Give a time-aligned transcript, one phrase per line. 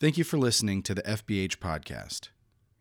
[0.00, 2.30] Thank you for listening to the FBH podcast.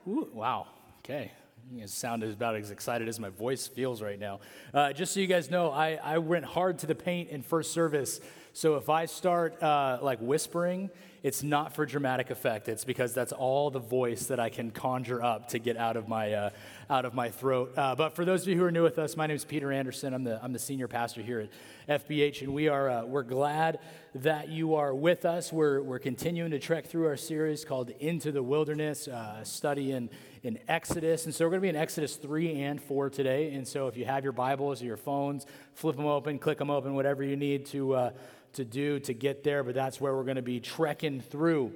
[0.07, 0.65] Ooh, wow.
[1.05, 1.33] Okay.
[1.71, 4.39] You sound about as excited as my voice feels right now.
[4.73, 7.73] Uh, just so you guys know, I, I went hard to the paint in first
[7.73, 8.19] service.
[8.55, 10.91] So if I start uh, like whispering,
[11.23, 12.69] it's not for dramatic effect.
[12.69, 16.07] It's because that's all the voice that I can conjure up to get out of
[16.07, 16.49] my, uh,
[16.87, 17.73] out of my throat.
[17.75, 19.71] Uh, but for those of you who are new with us, my name is Peter
[19.71, 20.13] Anderson.
[20.13, 21.49] I'm the, I'm the senior pastor here
[21.87, 23.79] at FBH, and we are, uh, we're glad
[24.13, 25.51] that you are with us.
[25.51, 30.11] We're, we're continuing to trek through our series called Into the Wilderness, uh, study in,
[30.43, 31.25] in Exodus.
[31.25, 33.53] And so we're going to be in Exodus 3 and 4 today.
[33.53, 36.69] And so if you have your Bibles or your phones, flip them open, click them
[36.69, 38.11] open, whatever you need to, uh,
[38.53, 39.63] to do to get there.
[39.63, 41.71] But that's where we're going to be trekking through.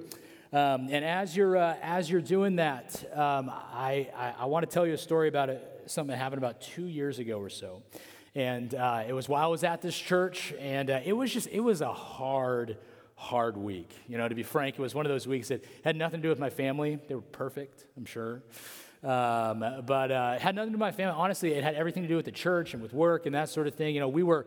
[0.52, 4.72] Um, and as you're, uh, as you're doing that, um, I, I, I want to
[4.72, 7.82] tell you a story about it, something that happened about two years ago or so.
[8.34, 11.48] And uh, it was while I was at this church, and uh, it was just,
[11.48, 12.76] it was a hard,
[13.18, 13.90] hard week.
[14.06, 16.22] You know, to be frank, it was one of those weeks that had nothing to
[16.22, 16.98] do with my family.
[17.08, 18.42] They were perfect, I'm sure.
[19.02, 21.14] Um, but uh, it had nothing to do with my family.
[21.16, 23.66] Honestly, it had everything to do with the church and with work and that sort
[23.66, 23.94] of thing.
[23.94, 24.46] You know, we were,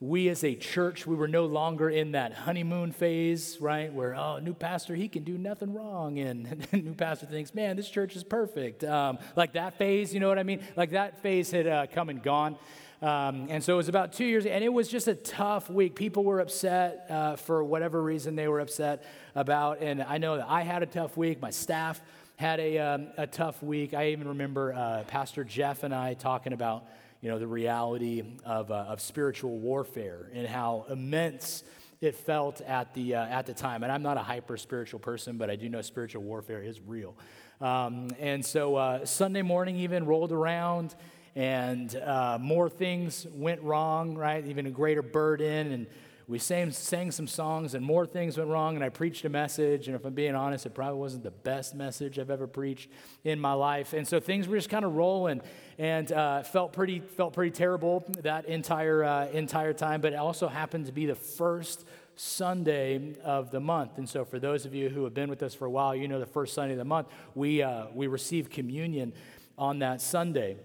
[0.00, 3.92] we as a church, we were no longer in that honeymoon phase, right?
[3.92, 6.18] Where, oh, new pastor, he can do nothing wrong.
[6.20, 8.84] And new pastor thinks, man, this church is perfect.
[8.84, 10.60] Um, like that phase, you know what I mean?
[10.76, 12.56] Like that phase had uh, come and gone.
[13.02, 15.94] Um, and so it was about two years, and it was just a tough week.
[15.94, 19.04] People were upset uh, for whatever reason they were upset
[19.34, 19.80] about.
[19.80, 21.40] And I know that I had a tough week.
[21.40, 22.00] My staff
[22.36, 23.94] had a, um, a tough week.
[23.94, 26.84] I even remember uh, Pastor Jeff and I talking about
[27.20, 31.64] you know, the reality of, uh, of spiritual warfare and how immense
[32.00, 33.82] it felt at the, uh, at the time.
[33.82, 37.16] And I'm not a hyper spiritual person, but I do know spiritual warfare is real.
[37.60, 40.94] Um, and so uh, Sunday morning even rolled around
[41.34, 44.44] and uh, more things went wrong, right?
[44.46, 45.72] Even a greater burden.
[45.72, 45.86] And
[46.28, 49.88] we sang, sang some songs and more things went wrong and i preached a message
[49.88, 52.90] and if i'm being honest it probably wasn't the best message i've ever preached
[53.24, 55.40] in my life and so things were just kind of rolling
[55.78, 60.46] and uh, felt pretty felt pretty terrible that entire uh, entire time but it also
[60.46, 61.84] happened to be the first
[62.20, 63.96] Sunday of the month.
[63.96, 66.08] And so, for those of you who have been with us for a while, you
[66.08, 67.06] know the first Sunday of the month,
[67.36, 69.12] we, uh, we receive communion
[69.56, 70.56] on that Sunday.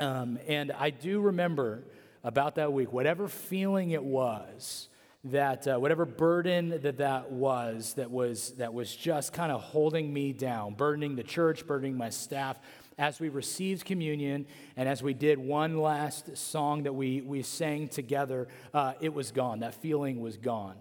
[0.00, 1.84] Um, and I do remember
[2.24, 4.88] about that week, whatever feeling it was,
[5.24, 10.10] that uh, whatever burden that that was that was that was just kind of holding
[10.12, 12.58] me down burdening the church burdening my staff.
[12.96, 17.88] As we received communion and as we did one last song that we, we sang
[17.88, 19.60] together uh, it was gone.
[19.60, 20.76] That feeling was gone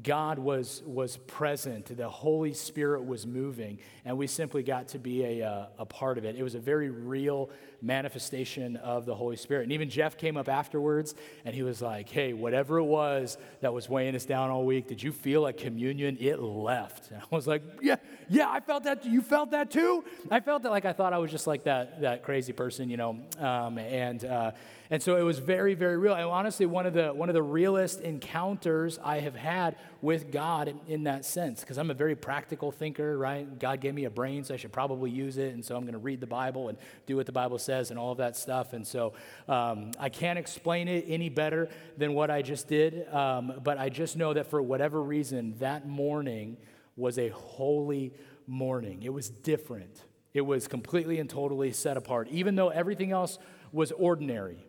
[0.00, 5.24] God was, was present, the Holy Spirit was moving, and we simply got to be
[5.24, 6.36] a, a, a, part of it.
[6.36, 7.50] It was a very real
[7.82, 9.64] manifestation of the Holy Spirit.
[9.64, 13.74] And even Jeff came up afterwards and he was like, Hey, whatever it was that
[13.74, 16.16] was weighing us down all week, did you feel like communion?
[16.20, 17.10] It left.
[17.10, 17.96] And I was like, Yeah,
[18.28, 19.04] yeah, I felt that.
[19.04, 20.04] You felt that too?
[20.30, 22.96] I felt that like I thought I was just like that, that crazy person, you
[22.96, 23.18] know.
[23.40, 24.52] Um, and, uh,
[24.92, 26.14] and so it was very, very real.
[26.14, 30.66] And honestly, one of the, one of the realest encounters I have had with God
[30.66, 33.56] in, in that sense, because I'm a very practical thinker, right?
[33.56, 35.54] God gave me a brain, so I should probably use it.
[35.54, 38.00] And so I'm going to read the Bible and do what the Bible says and
[38.00, 38.72] all of that stuff.
[38.72, 39.12] And so
[39.46, 43.08] um, I can't explain it any better than what I just did.
[43.14, 46.56] Um, but I just know that for whatever reason, that morning
[46.96, 48.12] was a holy
[48.48, 49.04] morning.
[49.04, 50.02] It was different.
[50.34, 53.38] It was completely and totally set apart, even though everything else
[53.70, 54.66] was ordinary.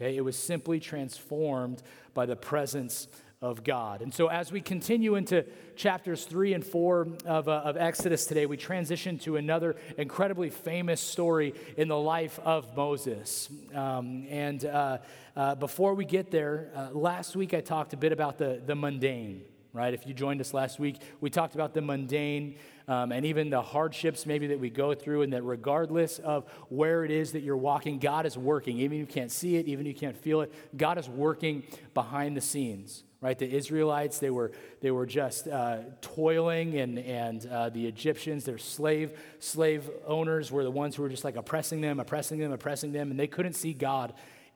[0.00, 1.82] Okay, it was simply transformed
[2.14, 3.08] by the presence
[3.42, 4.00] of God.
[4.00, 5.44] And so, as we continue into
[5.74, 11.00] chapters three and four of, uh, of Exodus today, we transition to another incredibly famous
[11.00, 13.48] story in the life of Moses.
[13.74, 14.98] Um, and uh,
[15.34, 18.76] uh, before we get there, uh, last week I talked a bit about the, the
[18.76, 19.42] mundane,
[19.72, 19.94] right?
[19.94, 22.56] If you joined us last week, we talked about the mundane
[22.88, 27.04] um, and even the hardships maybe that we go through, and that regardless of where
[27.04, 28.78] it is that you're walking, God is working.
[28.78, 31.62] Even if you can't see it, even if you can't feel it, God is working
[31.94, 37.46] behind the scenes right the israelites they were they were just uh, toiling and and
[37.46, 41.80] uh, the egyptians their slave slave owners were the ones who were just like oppressing
[41.80, 44.12] them oppressing them oppressing them and they couldn't see god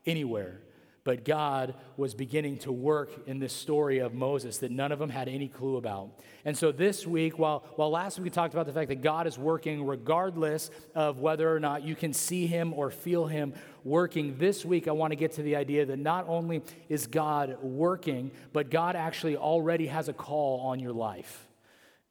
[0.07, 0.61] anywhere
[1.05, 5.11] but God was beginning to work in this story of Moses that none of them
[5.11, 6.11] had any clue about.
[6.45, 9.27] And so this week, while, while last week we talked about the fact that God
[9.27, 13.55] is working regardless of whether or not you can see him or feel him
[13.85, 17.59] working, this week I want to get to the idea that not only is God
[17.63, 21.49] working, but God actually already has a call on your life.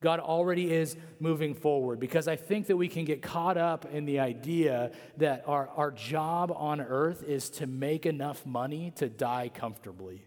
[0.01, 1.99] God already is moving forward.
[1.99, 5.91] Because I think that we can get caught up in the idea that our, our
[5.91, 10.25] job on earth is to make enough money to die comfortably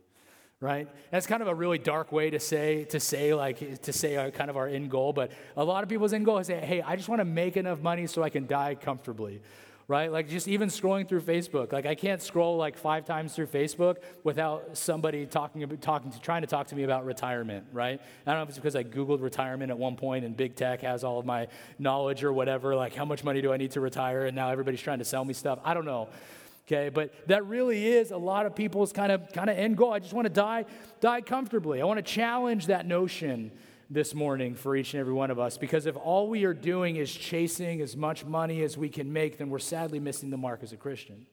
[0.64, 0.88] right?
[1.10, 4.30] That's kind of a really dark way to say to say like to say our,
[4.30, 6.80] kind of our end goal but a lot of people's end goal is say hey
[6.80, 9.42] i just want to make enough money so i can die comfortably
[9.86, 10.10] right?
[10.10, 11.72] Like just even scrolling through Facebook.
[11.72, 16.42] Like I can't scroll like five times through Facebook without somebody talking talking to trying
[16.42, 18.00] to talk to me about retirement, right?
[18.26, 20.80] I don't know if it's because I googled retirement at one point and big tech
[20.80, 21.48] has all of my
[21.78, 24.80] knowledge or whatever, like how much money do I need to retire and now everybody's
[24.80, 25.58] trying to sell me stuff.
[25.64, 26.08] I don't know.
[26.66, 29.92] Okay, but that really is a lot of people's kind of kind of end goal.
[29.92, 30.64] I just want to die
[31.00, 31.82] die comfortably.
[31.82, 33.52] I want to challenge that notion
[33.90, 36.96] this morning for each and every one of us because if all we are doing
[36.96, 40.62] is chasing as much money as we can make, then we're sadly missing the mark
[40.62, 41.26] as a Christian.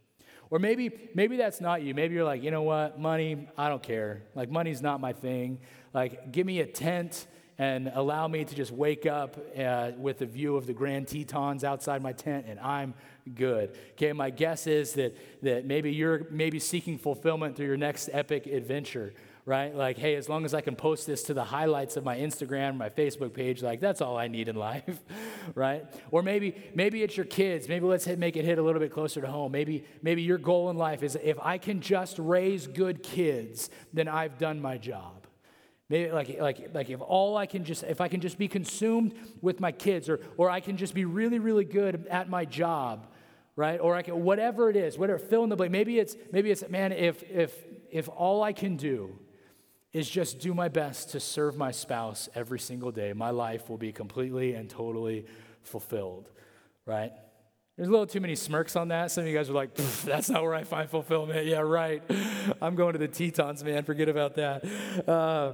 [0.49, 1.93] Or maybe maybe that's not you.
[1.93, 4.23] Maybe you're like, you know what, money, I don't care.
[4.35, 5.59] Like money's not my thing.
[5.93, 7.25] Like give me a tent
[7.57, 11.63] and allow me to just wake up uh, with a view of the Grand Tetons
[11.63, 12.95] outside my tent, and I'm
[13.35, 13.77] good.
[13.91, 18.47] Okay, my guess is that that maybe you're maybe seeking fulfillment through your next epic
[18.47, 19.13] adventure
[19.45, 19.75] right?
[19.75, 22.77] Like, hey, as long as I can post this to the highlights of my Instagram,
[22.77, 25.01] my Facebook page, like that's all I need in life,
[25.55, 25.85] right?
[26.11, 27.67] Or maybe maybe it's your kids.
[27.67, 29.51] Maybe let's hit, make it hit a little bit closer to home.
[29.51, 34.07] Maybe maybe your goal in life is if I can just raise good kids, then
[34.07, 35.21] I've done my job.
[35.91, 39.13] Maybe like, like, like if all I can just, if I can just be consumed
[39.41, 43.07] with my kids, or, or I can just be really, really good at my job,
[43.57, 43.77] right?
[43.77, 45.73] Or I can, whatever it is, whatever, fill in the blank.
[45.73, 47.53] Maybe it's, maybe it's, man, if, if,
[47.91, 49.19] if all I can do
[49.93, 53.13] is just do my best to serve my spouse every single day.
[53.13, 55.25] My life will be completely and totally
[55.63, 56.29] fulfilled,
[56.85, 57.11] right?
[57.75, 59.11] There's a little too many smirks on that.
[59.11, 61.45] Some of you guys are like, that's not where I find fulfillment.
[61.45, 62.03] Yeah, right.
[62.61, 63.83] I'm going to the Tetons, man.
[63.83, 64.63] Forget about that.
[65.07, 65.53] Uh,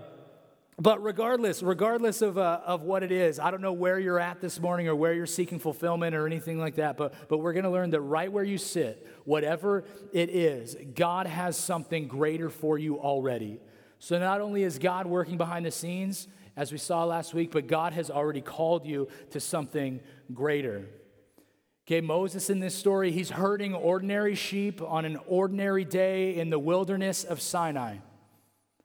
[0.79, 4.41] but regardless, regardless of, uh, of what it is, I don't know where you're at
[4.41, 7.63] this morning or where you're seeking fulfillment or anything like that, but, but we're going
[7.63, 12.77] to learn that right where you sit, whatever it is, God has something greater for
[12.77, 13.59] you already.
[13.99, 17.67] So not only is God working behind the scenes, as we saw last week, but
[17.67, 19.99] God has already called you to something
[20.33, 20.87] greater.
[21.85, 26.59] Okay, Moses in this story, he's herding ordinary sheep on an ordinary day in the
[26.59, 27.97] wilderness of Sinai.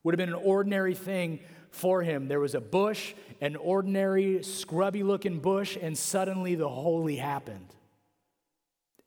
[0.05, 2.29] Would have been an ordinary thing for him.
[2.29, 7.75] There was a bush, an ordinary, scrubby looking bush, and suddenly the holy happened.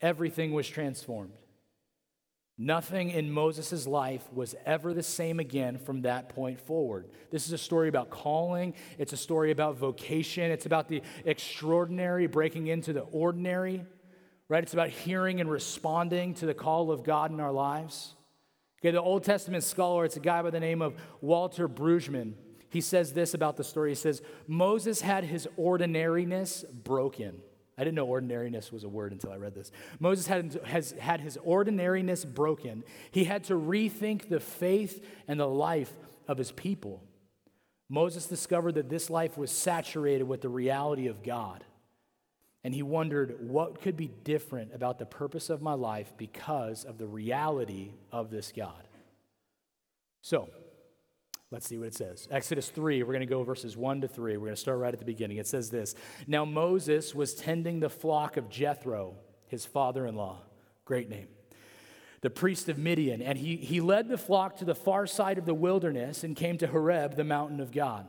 [0.00, 1.32] Everything was transformed.
[2.58, 7.10] Nothing in Moses' life was ever the same again from that point forward.
[7.30, 12.26] This is a story about calling, it's a story about vocation, it's about the extraordinary
[12.26, 13.84] breaking into the ordinary,
[14.48, 14.62] right?
[14.62, 18.14] It's about hearing and responding to the call of God in our lives.
[18.80, 22.34] Okay, the Old Testament scholar, it's a guy by the name of Walter Brueggemann.
[22.70, 23.90] He says this about the story.
[23.90, 27.42] He says, Moses had his ordinariness broken.
[27.78, 29.70] I didn't know ordinariness was a word until I read this.
[30.00, 32.84] Moses had, has had his ordinariness broken.
[33.10, 35.92] He had to rethink the faith and the life
[36.26, 37.02] of his people.
[37.88, 41.64] Moses discovered that this life was saturated with the reality of God.
[42.64, 46.98] And he wondered what could be different about the purpose of my life because of
[46.98, 48.88] the reality of this God.
[50.22, 50.48] So,
[51.52, 52.26] Let's see what it says.
[52.30, 54.36] Exodus 3, we're going to go verses 1 to 3.
[54.36, 55.36] We're going to start right at the beginning.
[55.36, 55.94] It says this
[56.26, 59.14] Now Moses was tending the flock of Jethro,
[59.46, 60.40] his father in law.
[60.84, 61.28] Great name.
[62.22, 63.22] The priest of Midian.
[63.22, 66.58] And he, he led the flock to the far side of the wilderness and came
[66.58, 68.08] to Horeb, the mountain of God.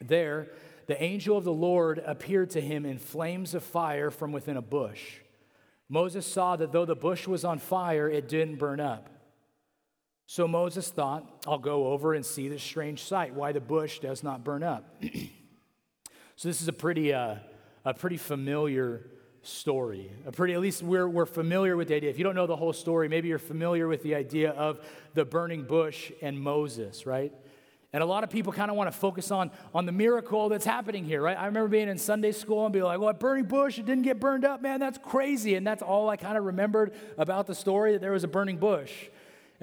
[0.00, 0.48] There,
[0.86, 4.62] the angel of the Lord appeared to him in flames of fire from within a
[4.62, 5.18] bush.
[5.88, 9.08] Moses saw that though the bush was on fire, it didn't burn up.
[10.26, 14.22] So Moses thought, I'll go over and see this strange sight, why the bush does
[14.22, 14.96] not burn up.
[16.36, 17.36] so this is a pretty, uh,
[17.84, 19.06] a pretty familiar
[19.42, 20.10] story.
[20.26, 22.08] A pretty, at least we're, we're familiar with the idea.
[22.08, 24.80] If you don't know the whole story, maybe you're familiar with the idea of
[25.12, 27.32] the burning bush and Moses, right?
[27.92, 30.64] And a lot of people kind of want to focus on, on the miracle that's
[30.64, 31.38] happening here, right?
[31.38, 33.78] I remember being in Sunday school and be like, well, what, burning bush?
[33.78, 35.54] It didn't get burned up, man, that's crazy.
[35.54, 38.56] And that's all I kind of remembered about the story that there was a burning
[38.56, 38.90] bush.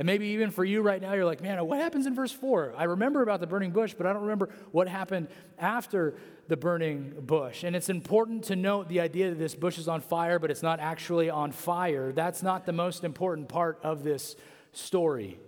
[0.01, 2.73] And maybe even for you right now, you're like, man, what happens in verse 4?
[2.75, 5.27] I remember about the burning bush, but I don't remember what happened
[5.59, 6.15] after
[6.47, 7.63] the burning bush.
[7.63, 10.63] And it's important to note the idea that this bush is on fire, but it's
[10.63, 12.11] not actually on fire.
[12.13, 14.35] That's not the most important part of this
[14.71, 15.39] story.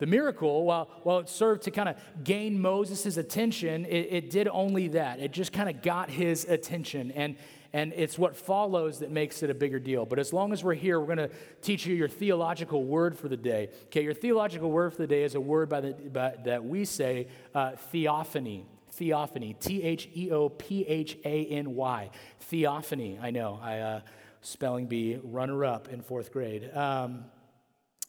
[0.00, 4.48] The miracle, while, while it served to kind of gain Moses' attention, it, it did
[4.48, 5.18] only that.
[5.18, 7.10] It just kind of got his attention.
[7.12, 7.36] And
[7.72, 10.06] and it's what follows that makes it a bigger deal.
[10.06, 13.28] But as long as we're here, we're going to teach you your theological word for
[13.28, 13.70] the day.
[13.86, 16.84] Okay, your theological word for the day is a word by the, by, that we
[16.84, 18.66] say uh, theophany.
[18.92, 22.10] Theophany, T H E O P H A N Y.
[22.40, 23.60] Theophany, I know.
[23.62, 24.00] I uh,
[24.40, 26.74] spelling bee runner up in fourth grade.
[26.74, 27.24] Um,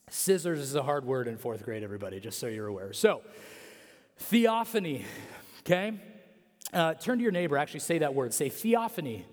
[0.09, 2.93] scissors is a hard word in fourth grade, everybody, just so you're aware.
[2.93, 3.21] So,
[4.17, 5.05] theophany,
[5.59, 5.93] okay?
[6.73, 8.33] Uh, turn to your neighbor, actually say that word.
[8.33, 9.25] Say theophany.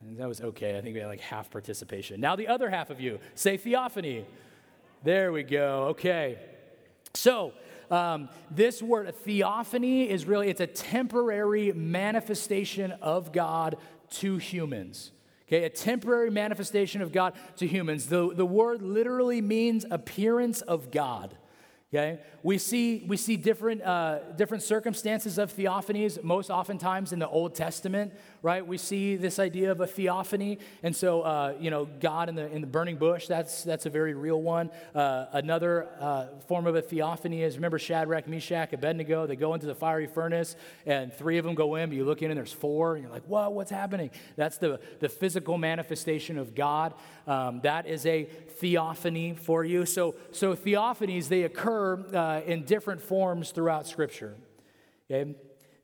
[0.00, 0.76] And that was okay.
[0.76, 2.20] I think we had like half participation.
[2.20, 4.24] Now, the other half of you, say theophany.
[5.02, 5.88] There we go.
[5.90, 6.38] Okay.
[7.14, 7.52] So,
[7.90, 13.76] um, this word theophany is really it's a temporary manifestation of god
[14.10, 15.12] to humans
[15.46, 20.90] okay a temporary manifestation of god to humans the, the word literally means appearance of
[20.90, 21.36] god
[21.96, 26.22] Okay, we see we see different uh, different circumstances of theophanies.
[26.22, 28.12] Most oftentimes in the Old Testament,
[28.42, 28.66] right?
[28.66, 32.52] We see this idea of a theophany, and so uh, you know God in the
[32.52, 33.28] in the burning bush.
[33.28, 34.70] That's that's a very real one.
[34.94, 39.26] Uh, another uh, form of a theophany is remember Shadrach, Meshach, Abednego.
[39.26, 41.88] They go into the fiery furnace, and three of them go in.
[41.88, 44.80] But you look in, and there's four, and you're like, "Whoa, what's happening?" That's the
[45.00, 46.92] the physical manifestation of God.
[47.26, 49.86] Um, that is a theophany for you.
[49.86, 54.34] So, so theophanies, they occur uh, in different forms throughout Scripture.
[55.10, 55.34] Okay?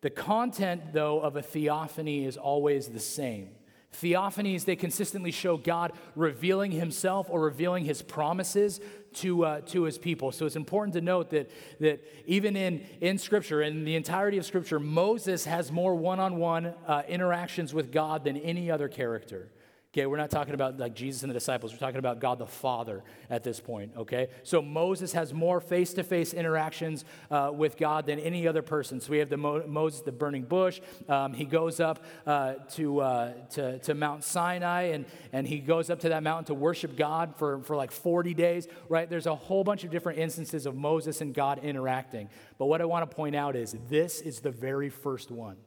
[0.01, 3.51] The content, though, of a theophany is always the same.
[3.93, 8.81] Theophanies, they consistently show God revealing himself or revealing his promises
[9.15, 10.33] to, uh, to his people.
[10.33, 14.47] So it's important to note that, that even in, in Scripture, in the entirety of
[14.47, 16.75] Scripture, Moses has more one on one
[17.07, 19.51] interactions with God than any other character.
[19.95, 21.71] Okay, we're not talking about like Jesus and the disciples.
[21.71, 23.93] We're talking about God the Father at this point.
[23.95, 29.03] Okay, so Moses has more face-to-face interactions uh, with God than any other person.
[29.03, 30.81] So we have the Mo- Moses, the burning bush.
[31.11, 35.91] Um, he goes up uh, to, uh, to to Mount Sinai and and he goes
[35.91, 38.69] up to that mountain to worship God for for like 40 days.
[38.89, 39.11] Right?
[39.11, 42.31] There's a whole bunch of different instances of Moses and God interacting.
[42.57, 45.59] But what I want to point out is this is the very first one.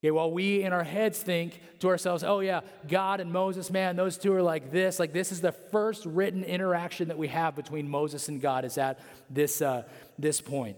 [0.00, 3.96] Okay, while we in our heads think to ourselves, oh yeah, God and Moses, man,
[3.96, 5.00] those two are like this.
[5.00, 8.78] Like this is the first written interaction that we have between Moses and God is
[8.78, 9.82] at this, uh,
[10.16, 10.76] this point.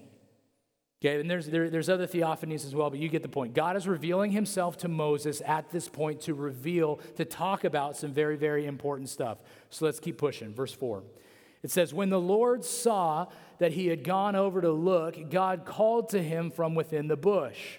[1.02, 3.54] Okay, and there's, there, there's other theophanies as well, but you get the point.
[3.54, 8.12] God is revealing himself to Moses at this point to reveal, to talk about some
[8.12, 9.38] very, very important stuff.
[9.68, 10.54] So let's keep pushing.
[10.54, 11.02] Verse 4.
[11.62, 13.26] It says, When the Lord saw
[13.58, 17.78] that he had gone over to look, God called to him from within the bush.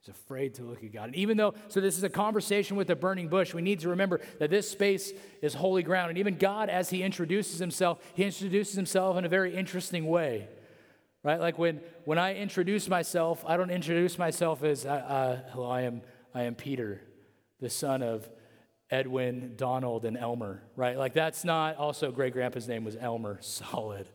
[0.00, 1.08] He's afraid to look at God.
[1.08, 3.90] And even though, so this is a conversation with a burning bush, we need to
[3.90, 6.08] remember that this space is holy ground.
[6.08, 10.48] And even God, as he introduces himself, he introduces himself in a very interesting way.
[11.22, 11.38] Right?
[11.38, 15.82] Like when, when I introduce myself, I don't introduce myself as, uh, uh, hello, I
[15.82, 16.00] am,
[16.34, 17.02] I am Peter,
[17.60, 18.26] the son of
[18.90, 20.62] Edwin, Donald, and Elmer.
[20.76, 20.96] Right?
[20.96, 23.36] Like that's not, also, great grandpa's name was Elmer.
[23.42, 24.08] Solid.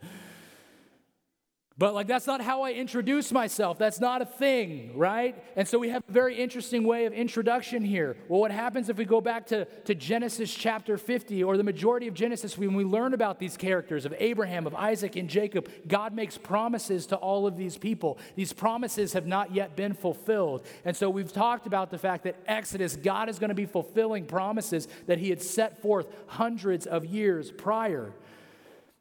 [1.78, 3.78] But, like, that's not how I introduce myself.
[3.78, 5.36] That's not a thing, right?
[5.58, 8.16] And so we have a very interesting way of introduction here.
[8.30, 12.08] Well, what happens if we go back to, to Genesis chapter 50 or the majority
[12.08, 15.70] of Genesis when we learn about these characters of Abraham, of Isaac, and Jacob?
[15.86, 18.20] God makes promises to all of these people.
[18.38, 20.66] These promises have not yet been fulfilled.
[20.86, 24.28] And so we've talked about the fact that Exodus, God is going to be fulfilling
[24.28, 28.14] promises that He had set forth hundreds of years prior.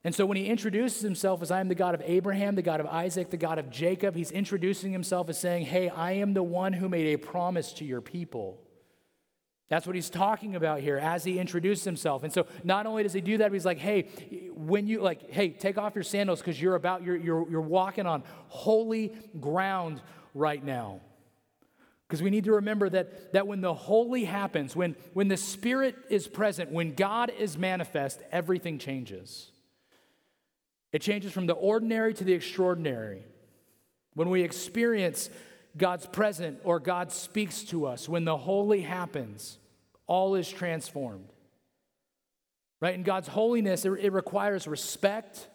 [0.05, 2.79] And so when he introduces himself as I am the God of Abraham, the God
[2.79, 6.43] of Isaac, the God of Jacob, he's introducing himself as saying, Hey, I am the
[6.43, 8.61] one who made a promise to your people.
[9.69, 12.23] That's what he's talking about here as he introduces himself.
[12.23, 14.03] And so not only does he do that, he's like, hey,
[14.55, 18.07] when you like, hey, take off your sandals because you're about, you're, you're, you're walking
[18.07, 20.03] on holy ground
[20.35, 21.01] right now.
[22.07, 25.97] Because we need to remember that, that when the holy happens, when, when the Spirit
[26.11, 29.51] is present, when God is manifest, everything changes.
[30.95, 33.25] It changes from the ordinary to the extraordinary.
[34.15, 35.29] When we experience
[35.77, 39.59] God's present or God speaks to us, when the holy happens,
[40.07, 41.33] all is transformed.
[42.81, 42.95] Right?
[42.95, 45.49] And God's holiness, it, it requires respect.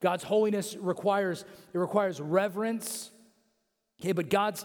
[0.00, 3.10] God's holiness requires, it requires reverence.
[4.00, 4.64] Okay, but God's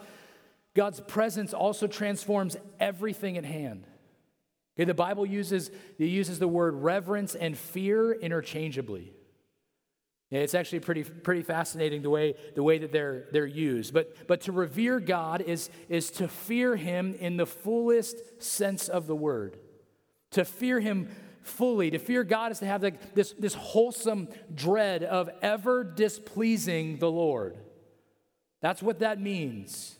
[0.73, 3.85] God's presence also transforms everything at hand.
[4.77, 9.11] Okay, the Bible uses, it uses the word reverence and fear interchangeably.
[10.41, 13.93] It's actually pretty, pretty fascinating the way, the way that they're, they're used.
[13.93, 19.07] But, but to revere God is, is to fear Him in the fullest sense of
[19.07, 19.57] the word.
[20.33, 21.09] To fear him
[21.43, 22.81] fully, to fear God is to have
[23.13, 27.57] this, this wholesome dread of ever displeasing the Lord.
[28.61, 29.95] That's what that means.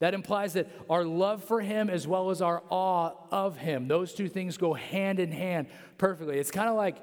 [0.00, 4.12] That implies that our love for him as well as our awe of him, those
[4.12, 6.38] two things go hand in hand perfectly.
[6.38, 6.96] It's kind of like,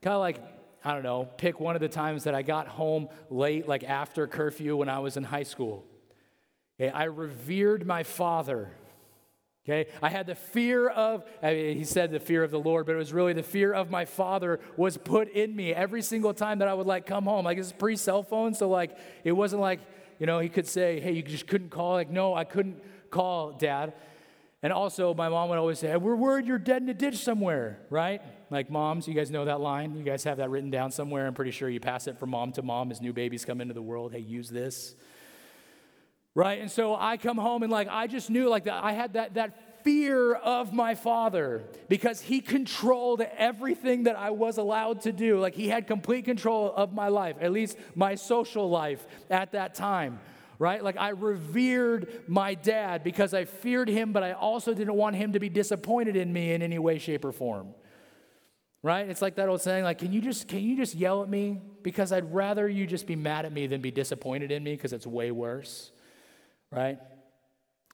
[0.00, 0.42] kind of like,
[0.84, 4.26] I don't know, pick one of the times that I got home late, like after
[4.26, 5.84] curfew when I was in high school.
[6.80, 8.70] Okay, I revered my father.
[9.68, 12.86] Okay, I had the fear of, I mean, he said the fear of the Lord,
[12.86, 16.32] but it was really the fear of my father was put in me every single
[16.32, 17.44] time that I would like come home.
[17.44, 19.80] Like it's pre cell phone, so like it wasn't like,
[20.18, 21.92] you know, he could say, hey, you just couldn't call.
[21.92, 23.92] Like, no, I couldn't call dad.
[24.62, 27.78] And also, my mom would always say, We're worried you're dead in a ditch somewhere,
[27.90, 28.20] right?
[28.50, 29.96] Like moms, you guys know that line?
[29.96, 31.26] You guys have that written down somewhere.
[31.26, 33.74] I'm pretty sure you pass it from mom to mom as new babies come into
[33.74, 34.12] the world.
[34.12, 34.96] Hey, use this.
[36.34, 36.60] Right?
[36.60, 39.34] And so I come home and like I just knew like that I had that
[39.34, 45.38] that fear of my father because he controlled everything that I was allowed to do.
[45.38, 49.74] Like he had complete control of my life, at least my social life at that
[49.74, 50.18] time.
[50.58, 50.82] Right?
[50.82, 55.34] Like I revered my dad because I feared him, but I also didn't want him
[55.34, 57.74] to be disappointed in me in any way, shape, or form.
[58.82, 59.08] Right?
[59.08, 61.60] It's like that old saying, like, can you just can you just yell at me?
[61.82, 64.92] Because I'd rather you just be mad at me than be disappointed in me because
[64.92, 65.92] it's way worse.
[66.72, 66.98] Right?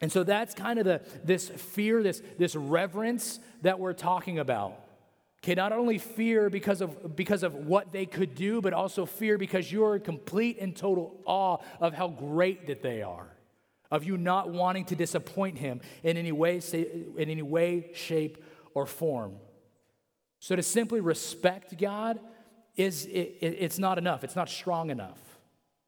[0.00, 4.83] And so that's kind of the, this fear, this, this reverence that we're talking about.
[5.44, 9.36] Okay, not only fear because of, because of what they could do, but also fear
[9.36, 13.28] because you're in complete and total awe of how great that they are,
[13.90, 18.42] of you not wanting to disappoint him in any way, say in any way, shape,
[18.72, 19.34] or form.
[20.38, 22.20] So to simply respect God
[22.74, 24.24] is it, it's not enough.
[24.24, 25.20] It's not strong enough.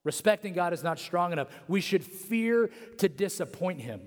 [0.05, 1.49] Respecting God is not strong enough.
[1.67, 4.03] We should fear to disappoint Him.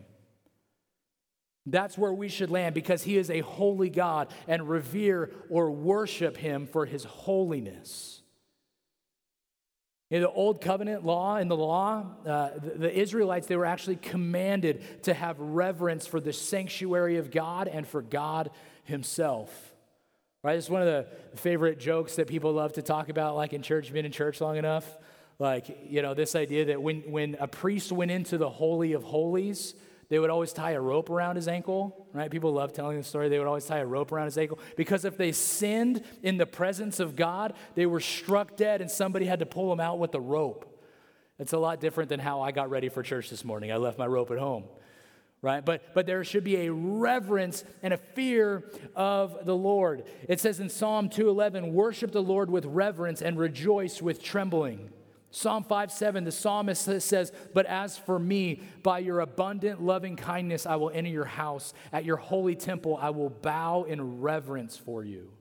[1.72, 6.38] That's where we should land because He is a holy God and revere or worship
[6.38, 8.22] Him for His holiness.
[10.12, 13.98] In the Old Covenant law, in the law, uh, the, the Israelites, they were actually
[13.98, 18.50] commanded to have reverence for the sanctuary of God and for God
[18.86, 19.74] Himself.
[20.44, 20.58] Right?
[20.58, 21.06] It's one of the
[21.38, 24.58] favorite jokes that people love to talk about, like in church, been in church long
[24.58, 24.98] enough.
[25.38, 29.04] Like, you know, this idea that when, when a priest went into the Holy of
[29.04, 29.76] Holies,
[30.10, 32.32] they would always tie a rope around his ankle, right?
[32.32, 33.30] People love telling the story.
[33.30, 36.48] They would always tie a rope around his ankle because if they sinned in the
[36.48, 40.12] presence of God, they were struck dead and somebody had to pull them out with
[40.12, 40.66] the rope.
[41.38, 43.72] It's a lot different than how I got ready for church this morning.
[43.72, 44.64] I left my rope at home,
[45.44, 45.64] right?
[45.64, 48.64] But, but there should be a reverence and a fear
[48.96, 50.06] of the Lord.
[50.28, 54.90] It says in Psalm 2:11, "Worship the Lord with reverence and rejoice with trembling."
[55.32, 60.66] Psalm 5 7, the psalmist says, But as for me, by your abundant loving kindness,
[60.66, 61.74] I will enter your house.
[61.94, 65.32] At your holy temple, I will bow in reverence for you.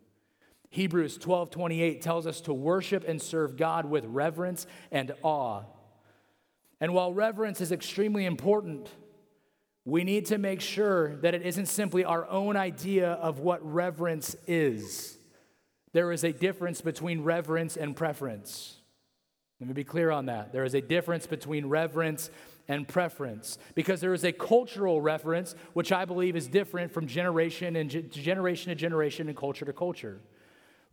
[0.71, 5.63] Hebrews 12 28 tells us to worship and serve God with reverence and awe.
[6.81, 8.89] And while reverence is extremely important,
[9.85, 14.37] we need to make sure that it isn't simply our own idea of what reverence
[14.47, 15.17] is.
[15.93, 18.78] There is a difference between reverence and preference.
[19.61, 20.53] Let me be clear on that.
[20.53, 22.31] There is a difference between reverence
[22.69, 27.75] and preference because there is a cultural reference, which I believe is different from generation
[27.75, 30.21] and ge- generation to generation and culture to culture.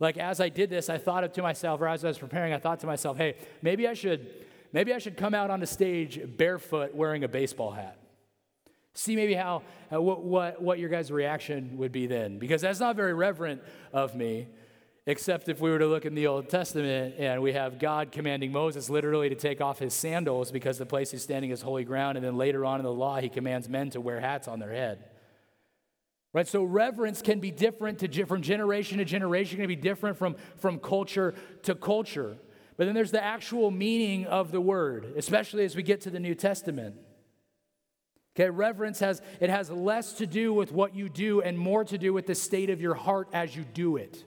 [0.00, 2.58] Like as I did this, I thought to myself, or as I was preparing, I
[2.58, 4.26] thought to myself, hey, maybe I should,
[4.72, 7.98] maybe I should come out on the stage barefoot wearing a baseball hat.
[8.94, 12.80] See maybe how, uh, what, what, what your guys' reaction would be then, because that's
[12.80, 14.48] not very reverent of me.
[15.08, 18.50] Except if we were to look in the Old Testament and we have God commanding
[18.50, 22.18] Moses literally to take off his sandals because the place he's standing is holy ground.
[22.18, 24.72] And then later on in the law, he commands men to wear hats on their
[24.72, 25.04] head.
[26.32, 26.48] Right?
[26.48, 30.34] So reverence can be different to, from generation to generation, it can be different from,
[30.56, 32.36] from culture to culture.
[32.76, 36.20] But then there's the actual meaning of the word, especially as we get to the
[36.20, 36.96] New Testament.
[38.34, 41.96] Okay, reverence has it has less to do with what you do and more to
[41.96, 44.24] do with the state of your heart as you do it.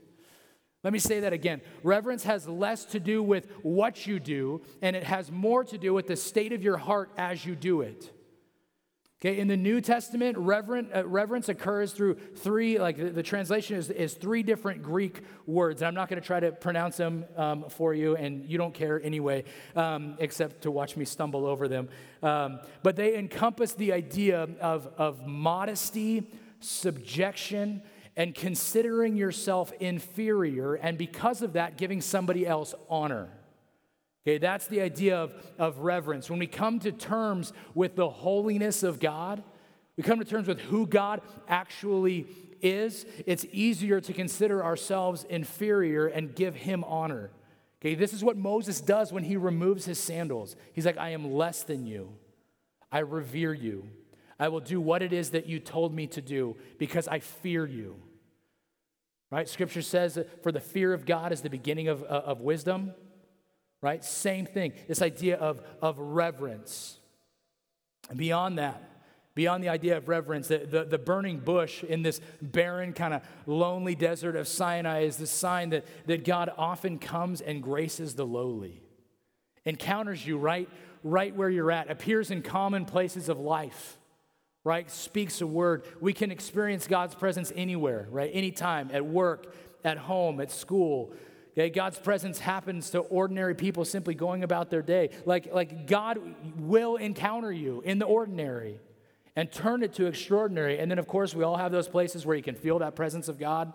[0.82, 1.60] Let me say that again.
[1.82, 5.92] Reverence has less to do with what you do, and it has more to do
[5.92, 8.10] with the state of your heart as you do it.
[9.22, 13.76] Okay, in the New Testament, reverent, uh, reverence occurs through three, like the, the, translation
[13.76, 15.82] is, is three different Greek words.
[15.82, 18.72] And I'm not going to try to pronounce them um, for you, and you don't
[18.72, 19.44] care anyway,
[19.76, 21.90] um, except to watch me stumble over them.
[22.22, 26.26] Um, but they encompass the idea of, of modesty,
[26.60, 27.82] subjection,
[28.16, 33.28] and considering yourself inferior, and because of that, giving somebody else honor.
[34.26, 36.28] Okay, that's the idea of, of reverence.
[36.28, 39.42] When we come to terms with the holiness of God,
[39.96, 42.26] we come to terms with who God actually
[42.60, 47.30] is, it's easier to consider ourselves inferior and give him honor.
[47.80, 50.54] Okay, this is what Moses does when he removes his sandals.
[50.74, 52.12] He's like, I am less than you.
[52.92, 53.88] I revere you.
[54.40, 57.66] I will do what it is that you told me to do because I fear
[57.66, 57.96] you.
[59.30, 59.48] Right?
[59.48, 62.94] Scripture says for the fear of God is the beginning of, uh, of wisdom.
[63.82, 64.02] Right?
[64.02, 64.72] Same thing.
[64.88, 66.98] This idea of, of reverence.
[68.08, 68.82] And beyond that,
[69.34, 73.22] beyond the idea of reverence, the, the, the burning bush in this barren, kind of
[73.46, 78.26] lonely desert of Sinai is the sign that, that God often comes and graces the
[78.26, 78.82] lowly,
[79.64, 80.68] encounters you right,
[81.04, 83.98] right where you're at, appears in common places of life,
[84.64, 84.90] right?
[84.90, 85.84] Speaks a word.
[86.00, 88.30] We can experience God's presence anywhere, right?
[88.32, 91.12] Anytime, at work, at home, at school.
[91.52, 95.10] Okay, God's presence happens to ordinary people simply going about their day.
[95.24, 96.18] Like, like God
[96.58, 98.78] will encounter you in the ordinary
[99.34, 100.78] and turn it to extraordinary.
[100.78, 103.28] And then, of course, we all have those places where you can feel that presence
[103.28, 103.72] of God,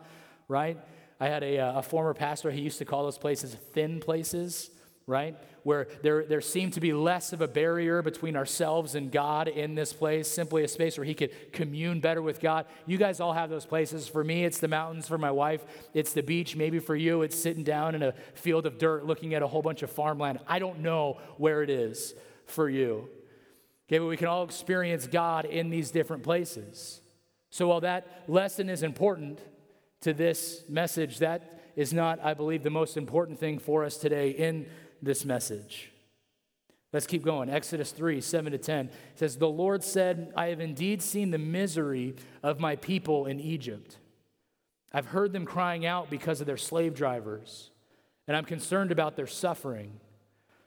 [0.47, 0.77] right?
[1.19, 4.69] I had a, uh, a former pastor, he used to call those places thin places,
[5.07, 5.35] right?
[5.63, 9.75] Where there, there seemed to be less of a barrier between ourselves and God in
[9.75, 12.65] this place, simply a space where he could commune better with God.
[12.87, 14.07] You guys all have those places.
[14.07, 15.07] For me, it's the mountains.
[15.07, 15.63] For my wife,
[15.93, 16.55] it's the beach.
[16.55, 19.61] Maybe for you, it's sitting down in a field of dirt looking at a whole
[19.61, 20.39] bunch of farmland.
[20.47, 22.15] I don't know where it is
[22.45, 23.09] for you.
[23.87, 27.01] Okay, but we can all experience God in these different places.
[27.51, 29.39] So while that lesson is important
[30.01, 34.31] to this message, that is not, I believe, the most important thing for us today
[34.31, 34.65] in
[35.05, 35.91] this message.
[36.91, 37.49] Let's keep going.
[37.49, 42.15] Exodus 3 7 to 10 says, The Lord said, I have indeed seen the misery
[42.43, 43.97] of my people in Egypt.
[44.93, 47.69] I've heard them crying out because of their slave drivers,
[48.27, 49.99] and I'm concerned about their suffering.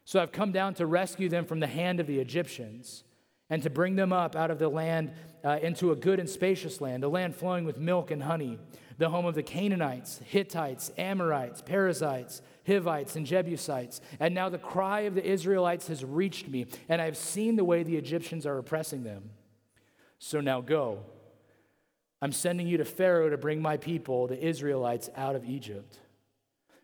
[0.05, 3.03] So I've come down to rescue them from the hand of the Egyptians
[3.49, 5.11] and to bring them up out of the land
[5.43, 8.59] uh, into a good and spacious land, a land flowing with milk and honey,
[8.97, 14.01] the home of the Canaanites, Hittites, Amorites, Perizzites, Hivites, and Jebusites.
[14.19, 17.63] And now the cry of the Israelites has reached me, and I have seen the
[17.63, 19.29] way the Egyptians are oppressing them.
[20.19, 20.99] So now go.
[22.21, 25.97] I'm sending you to Pharaoh to bring my people, the Israelites, out of Egypt.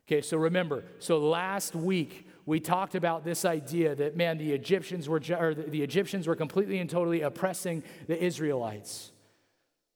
[0.07, 5.09] Okay, so remember, so last week we talked about this idea that, man, the Egyptians
[5.09, 9.11] were, or the Egyptians were completely and totally oppressing the Israelites.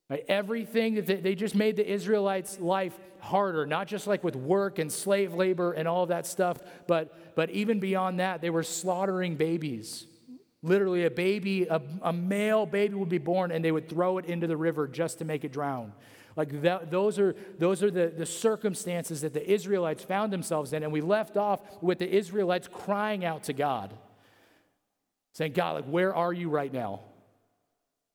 [0.09, 0.25] Right?
[0.27, 4.91] Everything that they, just made the Israelites' life harder, not just like with work and
[4.91, 6.57] slave labor and all that stuff,
[6.87, 10.07] but, but even beyond that, they were slaughtering babies.
[10.63, 14.25] Literally, a baby, a, a male baby would be born, and they would throw it
[14.25, 15.93] into the river just to make it drown.
[16.39, 20.83] Like that, those are, those are the, the circumstances that the Israelites found themselves in.
[20.83, 23.93] And we left off with the Israelites crying out to God,
[25.33, 27.01] saying, God, like, where are you right now?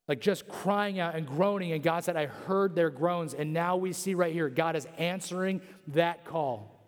[0.08, 1.72] Like just crying out and groaning.
[1.72, 3.34] And God said, I heard their groans.
[3.34, 6.80] And now we see right here, God is answering that call.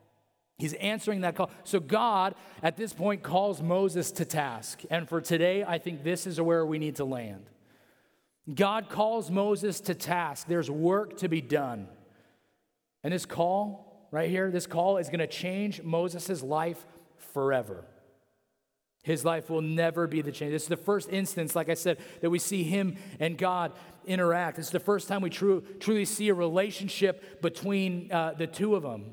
[0.56, 1.50] He's answering that call.
[1.64, 4.84] So God, at this point, calls Moses to task.
[4.88, 7.44] And for today, I think this is where we need to land.
[8.52, 10.46] God calls Moses to task.
[10.46, 11.88] There's work to be done.
[13.02, 16.84] And this call, right here, this call is going to change Moses' life
[17.32, 17.84] forever.
[19.02, 20.50] His life will never be the change.
[20.50, 23.72] This is the first instance, like I said, that we see him and God
[24.04, 24.58] interact.
[24.58, 28.82] Is the first time we true, truly see a relationship between uh, the two of
[28.82, 29.12] them.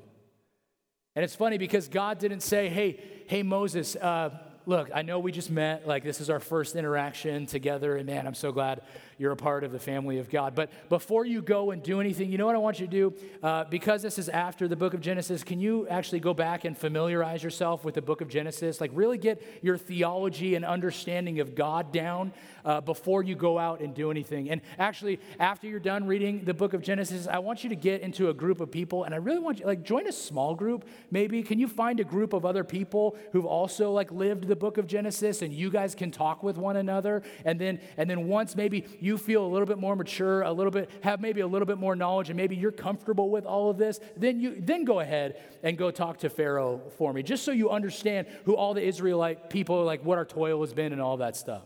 [1.15, 4.31] And it's funny because God didn't say, hey, hey, Moses, uh,
[4.65, 5.87] look, I know we just met.
[5.87, 7.95] Like, this is our first interaction together.
[7.95, 8.81] And man, I'm so glad
[9.23, 10.53] you're a part of the family of God.
[10.53, 13.13] But before you go and do anything, you know what I want you to do?
[13.41, 16.77] Uh, because this is after the book of Genesis, can you actually go back and
[16.77, 18.81] familiarize yourself with the book of Genesis?
[18.81, 22.33] Like, really get your theology and understanding of God down
[22.65, 24.49] uh, before you go out and do anything.
[24.49, 28.01] And actually, after you're done reading the book of Genesis, I want you to get
[28.01, 30.85] into a group of people, and I really want you, like, join a small group,
[31.11, 31.43] maybe.
[31.43, 34.87] Can you find a group of other people who've also, like, lived the book of
[34.87, 37.23] Genesis, and you guys can talk with one another?
[37.45, 40.71] And then, and then once maybe you feel a little bit more mature, a little
[40.71, 43.77] bit, have maybe a little bit more knowledge, and maybe you're comfortable with all of
[43.77, 47.51] this, then you, then go ahead and go talk to Pharaoh for me, just so
[47.51, 51.17] you understand who all the Israelite people, like, what our toil has been and all
[51.17, 51.63] that stuff.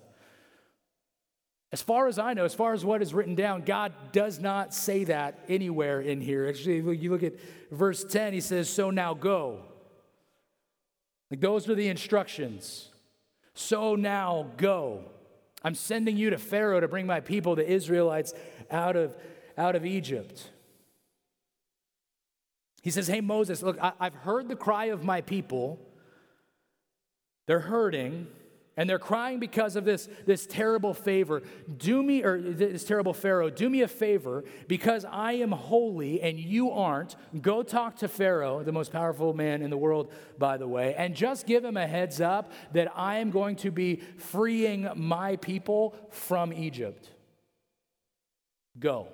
[1.71, 4.73] As far as I know, as far as what is written down, God does not
[4.73, 6.47] say that anywhere in here.
[6.47, 7.33] Actually, you look at
[7.71, 9.63] verse 10, he says, So now go.
[11.29, 12.89] Like those are the instructions.
[13.53, 15.03] So now go.
[15.63, 18.33] I'm sending you to Pharaoh to bring my people, the Israelites,
[18.71, 19.15] out of,
[19.57, 20.49] out of Egypt.
[22.81, 25.79] He says, Hey, Moses, look, I, I've heard the cry of my people.
[27.45, 28.27] They're hurting
[28.77, 31.41] And they're crying because of this, this terrible favor.
[31.77, 36.39] Do me, or this terrible Pharaoh, do me a favor because I am holy and
[36.39, 37.15] you aren't.
[37.41, 41.15] Go talk to Pharaoh, the most powerful man in the world, by the way, and
[41.15, 45.95] just give him a heads up that I am going to be freeing my people
[46.11, 47.09] from Egypt.
[48.77, 49.07] Go.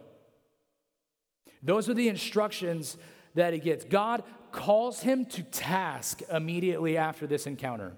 [1.61, 2.97] Those are the instructions
[3.35, 3.85] that he gets.
[3.85, 7.93] God calls him to task immediately after this encounter.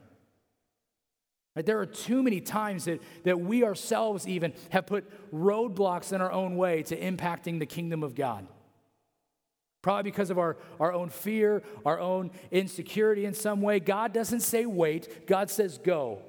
[1.56, 1.66] Right?
[1.66, 6.32] There are too many times that, that we ourselves even have put roadblocks in our
[6.32, 8.46] own way to impacting the kingdom of God.
[9.82, 13.80] Probably because of our, our own fear, our own insecurity in some way.
[13.80, 16.22] God doesn't say wait, God says go.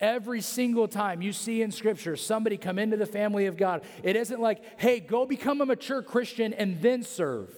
[0.00, 4.16] Every single time you see in Scripture somebody come into the family of God, it
[4.16, 7.50] isn't like, hey, go become a mature Christian and then serve.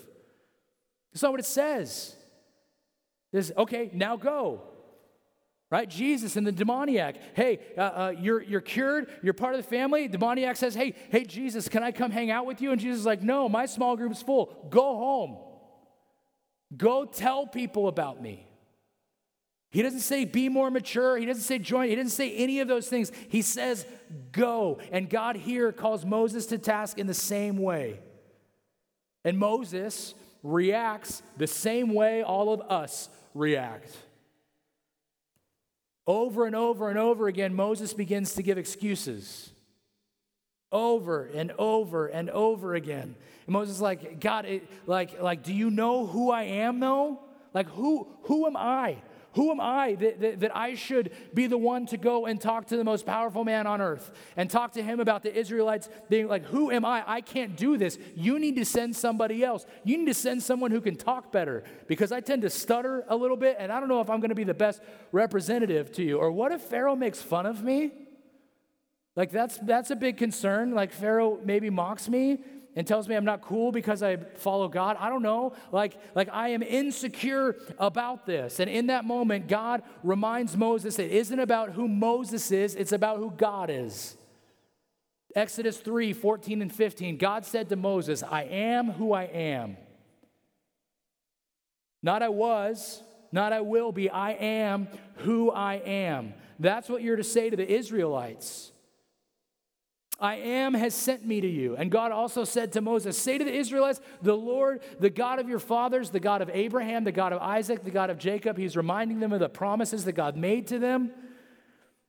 [1.12, 2.16] That's not what it says.
[3.32, 4.62] This, okay, now go
[5.70, 5.88] right?
[5.88, 7.16] Jesus and the demoniac.
[7.34, 9.10] Hey, uh, uh, you're, you're cured.
[9.22, 10.08] You're part of the family.
[10.08, 12.70] Demoniac says, hey, hey, Jesus, can I come hang out with you?
[12.70, 14.66] And Jesus is like, no, my small group's full.
[14.70, 15.36] Go home.
[16.76, 18.46] Go tell people about me.
[19.70, 21.16] He doesn't say be more mature.
[21.16, 21.88] He doesn't say join.
[21.88, 23.10] He doesn't say any of those things.
[23.28, 23.84] He says
[24.30, 24.78] go.
[24.92, 27.98] And God here calls Moses to task in the same way.
[29.24, 33.96] And Moses reacts the same way all of us react.
[36.06, 39.52] Over and over and over again, Moses begins to give excuses.
[40.70, 43.14] Over and over and over again.
[43.46, 47.20] And Moses like, God, it, like, like, do you know who I am though?
[47.54, 48.98] Like, who, who am I?
[49.34, 52.66] Who am I that, that, that, I should be the one to go and talk
[52.68, 56.28] to the most powerful man on earth and talk to him about the Israelites being
[56.28, 57.02] like, Who am I?
[57.06, 57.98] I can't do this.
[58.14, 59.66] You need to send somebody else.
[59.82, 63.16] You need to send someone who can talk better because I tend to stutter a
[63.16, 64.80] little bit and I don't know if I'm going to be the best
[65.12, 66.18] representative to you.
[66.18, 67.92] Or what if Pharaoh makes fun of me?
[69.16, 70.74] Like, that's, that's a big concern.
[70.74, 72.40] Like, Pharaoh maybe mocks me
[72.76, 74.96] and tells me I'm not cool because I follow God.
[74.98, 75.54] I don't know.
[75.70, 78.60] Like, like I am insecure about this.
[78.60, 83.18] And in that moment, God reminds Moses it isn't about who Moses is, it's about
[83.18, 84.16] who God is.
[85.34, 87.16] Exodus 3 14 and 15.
[87.16, 89.76] God said to Moses, I am who I am.
[92.02, 94.10] Not I was, not I will be.
[94.10, 96.34] I am who I am.
[96.58, 98.70] That's what you're to say to the Israelites.
[100.20, 101.76] I am has sent me to you.
[101.76, 105.48] And God also said to Moses, Say to the Israelites, the Lord, the God of
[105.48, 108.76] your fathers, the God of Abraham, the God of Isaac, the God of Jacob, he's
[108.76, 111.10] reminding them of the promises that God made to them,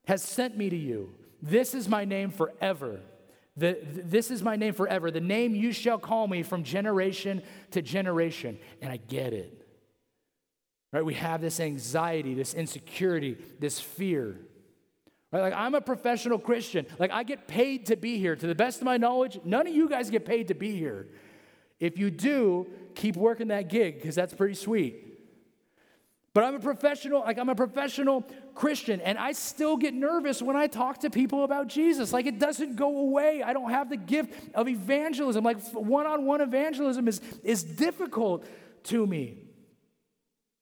[0.07, 1.15] has sent me to you.
[1.41, 2.99] This is my name forever.
[3.57, 5.09] The, this is my name forever.
[5.09, 7.41] The name you shall call me from generation
[7.71, 8.59] to generation.
[8.81, 9.65] And I get it.
[10.91, 11.03] Right?
[11.03, 14.37] We have this anxiety, this insecurity, this fear.
[15.31, 16.85] Like, I'm a professional Christian.
[16.97, 18.35] Like, I get paid to be here.
[18.35, 21.07] To the best of my knowledge, none of you guys get paid to be here.
[21.79, 25.01] If you do, keep working that gig because that's pretty sweet.
[26.33, 30.57] But I'm a professional, like, I'm a professional Christian, and I still get nervous when
[30.57, 32.11] I talk to people about Jesus.
[32.11, 33.41] Like, it doesn't go away.
[33.41, 35.45] I don't have the gift of evangelism.
[35.45, 38.45] Like, one on one evangelism is, is difficult
[38.83, 39.44] to me.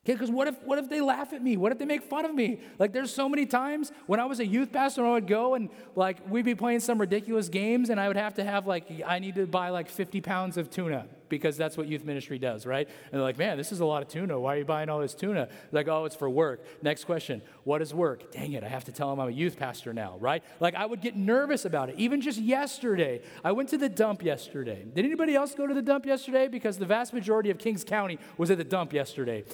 [0.06, 1.56] Okay, because what if what if they laugh at me?
[1.56, 2.60] What if they make fun of me?
[2.78, 5.70] Like there's so many times when I was a youth pastor, I would go and
[5.96, 9.20] like we'd be playing some ridiculous games, and I would have to have like I
[9.20, 12.86] need to buy like 50 pounds of tuna because that's what youth ministry does, right?
[12.86, 14.38] And they're like, man, this is a lot of tuna.
[14.38, 15.48] Why are you buying all this tuna?
[15.72, 16.66] Like, oh, it's for work.
[16.84, 18.30] Next question, what is work?
[18.34, 20.44] Dang it, I have to tell them I'm a youth pastor now, right?
[20.60, 21.96] Like I would get nervous about it.
[21.98, 24.86] Even just yesterday, I went to the dump yesterday.
[24.94, 26.50] Did anybody else go to the dump yesterday?
[26.50, 29.46] Because the vast majority of Kings County was at the dump yesterday.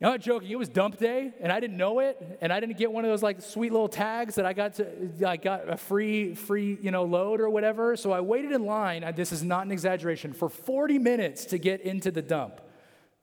[0.00, 0.48] I'm not joking.
[0.48, 3.10] It was dump day, and I didn't know it, and I didn't get one of
[3.10, 4.86] those like sweet little tags that I got to.
[5.26, 7.96] I got a free, free, you know, load or whatever.
[7.96, 9.04] So I waited in line.
[9.16, 12.60] This is not an exaggeration for 40 minutes to get into the dump.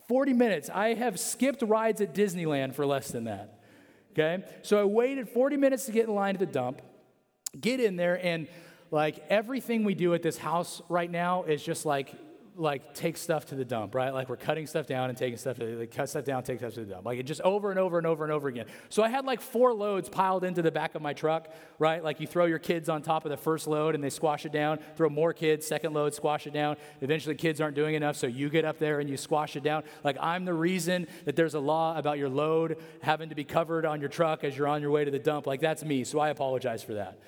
[0.09, 0.69] 40 minutes.
[0.69, 3.61] I have skipped rides at Disneyland for less than that.
[4.11, 6.81] Okay, so I waited 40 minutes to get in line at the dump.
[7.59, 8.47] Get in there, and
[8.91, 12.13] like everything we do at this house right now is just like
[12.57, 14.13] like take stuff to the dump, right?
[14.13, 16.73] Like we're cutting stuff down and taking stuff to like cut stuff down, take stuff
[16.75, 17.05] to the dump.
[17.05, 18.65] Like it just over and over and over and over again.
[18.89, 22.03] So I had like four loads piled into the back of my truck, right?
[22.03, 24.51] Like you throw your kids on top of the first load and they squash it
[24.51, 26.77] down, throw more kids, second load, squash it down.
[27.01, 29.83] Eventually kids aren't doing enough, so you get up there and you squash it down.
[30.03, 33.85] Like I'm the reason that there's a law about your load having to be covered
[33.85, 35.47] on your truck as you're on your way to the dump.
[35.47, 37.19] Like that's me, so I apologize for that.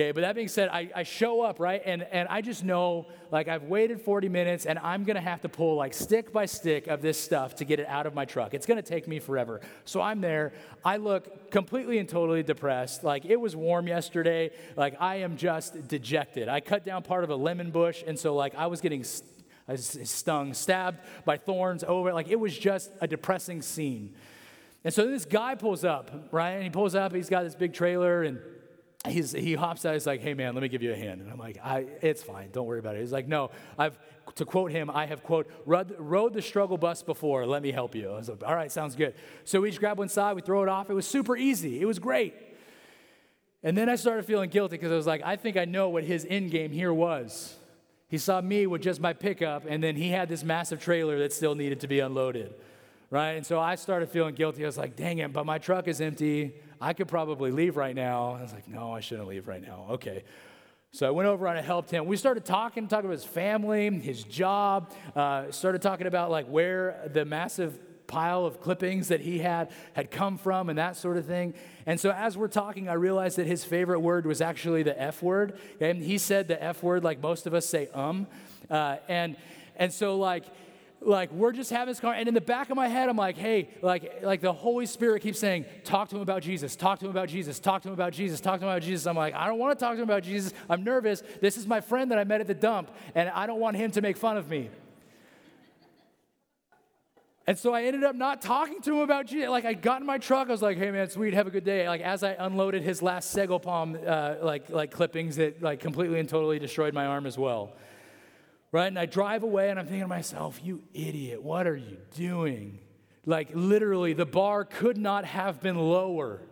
[0.00, 1.82] Okay, but that being said, I, I show up, right?
[1.84, 5.48] And, and I just know, like, I've waited 40 minutes and I'm gonna have to
[5.50, 8.54] pull, like, stick by stick of this stuff to get it out of my truck.
[8.54, 9.60] It's gonna take me forever.
[9.84, 10.54] So I'm there.
[10.86, 13.04] I look completely and totally depressed.
[13.04, 14.52] Like, it was warm yesterday.
[14.74, 16.48] Like, I am just dejected.
[16.48, 20.54] I cut down part of a lemon bush, and so, like, I was getting stung,
[20.54, 22.14] stabbed by thorns over.
[22.14, 24.14] Like, it was just a depressing scene.
[24.82, 26.52] And so this guy pulls up, right?
[26.52, 28.38] And he pulls up, he's got this big trailer, and
[29.08, 29.94] he's, he hops out.
[29.94, 31.20] He's like, hey, man, let me give you a hand.
[31.20, 31.58] And I'm like,
[32.02, 32.50] it's fine.
[32.52, 33.00] Don't worry about it.
[33.00, 33.98] He's like, no, I've,
[34.36, 37.46] to quote him, I have, quote, rode, rode the struggle bus before.
[37.46, 38.10] Let me help you.
[38.10, 39.14] I was like, all right, sounds good.
[39.44, 40.90] So we just grab one side, we throw it off.
[40.90, 41.80] It was super easy.
[41.80, 42.34] It was great.
[43.62, 46.04] And then I started feeling guilty because I was like, I think I know what
[46.04, 47.56] his end game here was.
[48.08, 51.32] He saw me with just my pickup, and then he had this massive trailer that
[51.32, 52.54] still needed to be unloaded.
[53.10, 53.32] Right?
[53.32, 54.62] And so I started feeling guilty.
[54.62, 56.54] I was like, dang it, but my truck is empty.
[56.80, 58.36] I could probably leave right now.
[58.38, 59.86] I was like, no, I shouldn't leave right now.
[59.90, 60.22] Okay.
[60.92, 62.06] So I went over and I helped him.
[62.06, 67.08] We started talking, talking about his family, his job, uh, started talking about like where
[67.12, 71.26] the massive pile of clippings that he had had come from and that sort of
[71.26, 71.54] thing.
[71.86, 75.22] And so as we're talking, I realized that his favorite word was actually the F
[75.22, 75.58] word.
[75.80, 78.26] And he said the F word like most of us say um.
[78.68, 79.36] Uh, and
[79.76, 80.44] and so like
[81.00, 83.36] like we're just having this car and in the back of my head i'm like
[83.36, 87.06] hey like like the holy spirit keeps saying talk to him about jesus talk to
[87.06, 89.06] him about jesus talk to him about jesus talk to him about jesus.
[89.06, 90.52] I'm like i don't want to talk to him about jesus.
[90.68, 91.22] I'm nervous.
[91.40, 93.90] This is my friend that i met at the dump and i don't want him
[93.92, 94.70] to make fun of me.
[97.46, 99.48] And so I ended up not talking to him about Jesus.
[99.48, 101.64] Like I got in my truck, I was like, "Hey man, sweet, have a good
[101.64, 105.80] day." Like as I unloaded his last Sago Palm uh, like like clippings that like
[105.80, 107.72] completely and totally destroyed my arm as well
[108.72, 108.86] right?
[108.86, 112.78] And I drive away and I'm thinking to myself, you idiot, what are you doing?
[113.26, 116.42] Like, literally, the bar could not have been lower.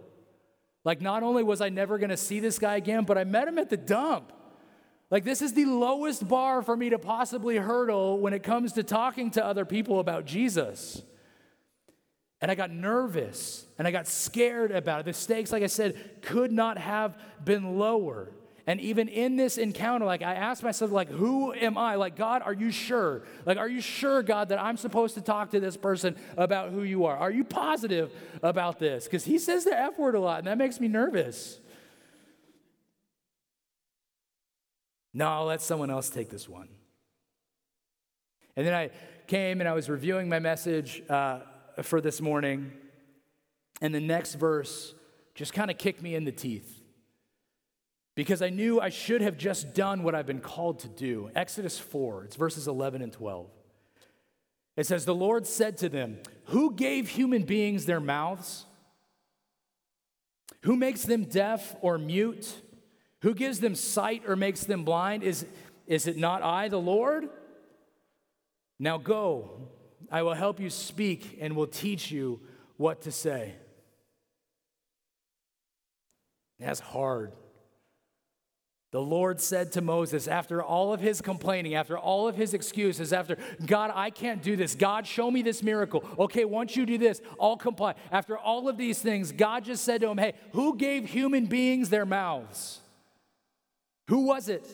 [0.84, 3.58] Like, not only was I never gonna see this guy again, but I met him
[3.58, 4.32] at the dump.
[5.10, 8.82] Like, this is the lowest bar for me to possibly hurdle when it comes to
[8.82, 11.02] talking to other people about Jesus.
[12.40, 15.06] And I got nervous and I got scared about it.
[15.06, 18.30] The stakes, like I said, could not have been lower.
[18.68, 21.94] And even in this encounter, like I asked myself, like, who am I?
[21.94, 23.22] Like, God, are you sure?
[23.46, 26.82] Like, are you sure, God, that I'm supposed to talk to this person about who
[26.82, 27.16] you are?
[27.16, 29.04] Are you positive about this?
[29.04, 31.58] Because he says the F word a lot, and that makes me nervous.
[35.14, 36.68] No, I'll let someone else take this one.
[38.54, 38.90] And then I
[39.26, 41.38] came and I was reviewing my message uh,
[41.80, 42.72] for this morning,
[43.80, 44.92] and the next verse
[45.34, 46.77] just kind of kicked me in the teeth
[48.18, 51.30] because I knew I should have just done what I've been called to do.
[51.36, 53.46] Exodus 4, it's verses 11 and 12.
[54.76, 58.66] It says, The Lord said to them, Who gave human beings their mouths?
[60.62, 62.52] Who makes them deaf or mute?
[63.22, 65.22] Who gives them sight or makes them blind?
[65.22, 65.46] Is,
[65.86, 67.28] is it not I, the Lord?
[68.80, 69.68] Now go,
[70.10, 72.40] I will help you speak and will teach you
[72.78, 73.54] what to say.
[76.58, 77.30] That's hard.
[78.90, 83.12] The Lord said to Moses, after all of his complaining, after all of his excuses,
[83.12, 84.74] after, God, I can't do this.
[84.74, 86.02] God, show me this miracle.
[86.18, 87.96] Okay, once you do this, I'll comply.
[88.10, 91.90] After all of these things, God just said to him, Hey, who gave human beings
[91.90, 92.80] their mouths?
[94.08, 94.66] Who was it?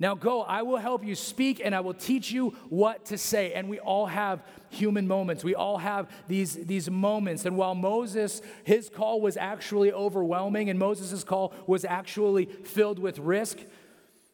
[0.00, 3.52] Now go, I will help you speak and I will teach you what to say.
[3.52, 5.42] And we all have human moments.
[5.42, 7.44] We all have these, these moments.
[7.44, 13.18] And while Moses, his call was actually overwhelming and Moses' call was actually filled with
[13.18, 13.58] risk,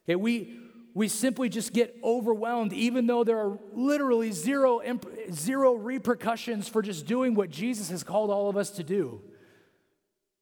[0.05, 0.55] okay, we,
[0.93, 4.83] we simply just get overwhelmed, even though there are literally zero,
[5.33, 9.23] zero repercussions for just doing what Jesus has called all of us to do.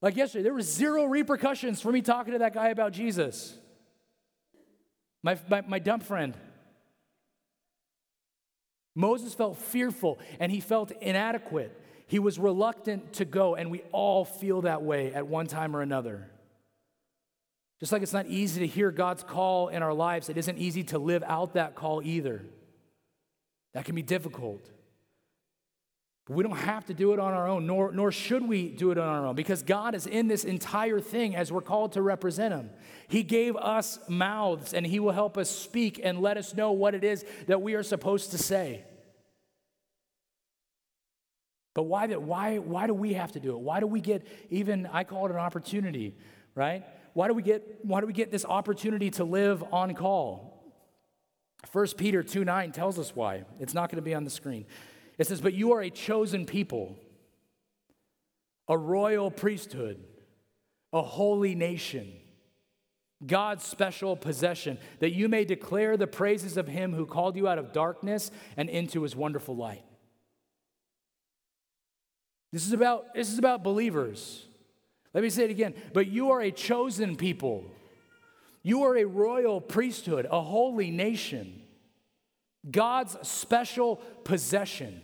[0.00, 3.56] Like yesterday, there were zero repercussions for me talking to that guy about Jesus
[5.22, 6.36] my, my, my dump friend.
[8.94, 11.78] Moses felt fearful and he felt inadequate.
[12.06, 15.80] He was reluctant to go, and we all feel that way at one time or
[15.80, 16.28] another.
[17.80, 20.84] Just like it's not easy to hear God's call in our lives, it isn't easy
[20.84, 22.44] to live out that call either.
[23.72, 24.70] That can be difficult.
[26.26, 28.92] But we don't have to do it on our own, nor, nor should we do
[28.92, 32.02] it on our own, because God is in this entire thing as we're called to
[32.02, 32.70] represent Him.
[33.08, 36.94] He gave us mouths, and He will help us speak and let us know what
[36.94, 38.84] it is that we are supposed to say.
[41.74, 43.60] But why, why, why do we have to do it?
[43.60, 46.14] Why do we get even, I call it an opportunity,
[46.54, 46.84] right?
[47.14, 50.52] Why do we get, why do we get this opportunity to live on call?
[51.72, 53.44] 1 Peter 2 9 tells us why.
[53.58, 54.66] It's not going to be on the screen.
[55.22, 56.98] It says, But you are a chosen people,
[58.66, 60.02] a royal priesthood,
[60.92, 62.12] a holy nation,
[63.24, 67.58] God's special possession, that you may declare the praises of him who called you out
[67.58, 69.84] of darkness and into his wonderful light.
[72.52, 74.44] This is about, this is about believers.
[75.14, 75.74] Let me say it again.
[75.92, 77.64] But you are a chosen people.
[78.64, 81.62] You are a royal priesthood, a holy nation,
[82.68, 85.00] God's special possession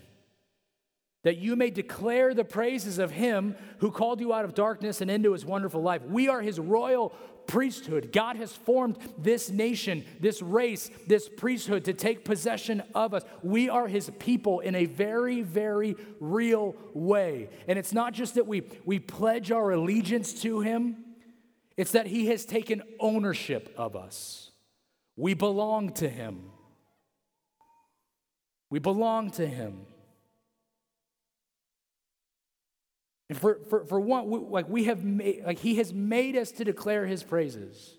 [1.25, 5.11] that you may declare the praises of him who called you out of darkness and
[5.11, 6.03] into his wonderful life.
[6.03, 7.12] We are his royal
[7.49, 8.12] priesthood.
[8.12, 13.25] God has formed this nation, this race, this priesthood to take possession of us.
[13.43, 17.49] We are his people in a very, very real way.
[17.66, 20.97] And it's not just that we, we pledge our allegiance to him,
[21.77, 24.51] it's that he has taken ownership of us.
[25.16, 26.51] We belong to him.
[28.71, 29.87] We belong to him.
[33.29, 36.51] And for, for, for one, we, like we have made, like he has made us
[36.53, 37.95] to declare his praises.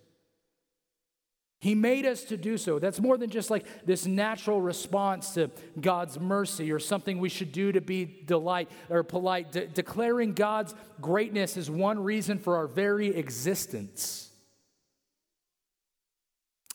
[1.62, 2.80] He made us to do so.
[2.80, 7.52] That's more than just like this natural response to God's mercy or something we should
[7.52, 9.52] do to be delight or polite.
[9.52, 14.30] De- declaring God's greatness is one reason for our very existence.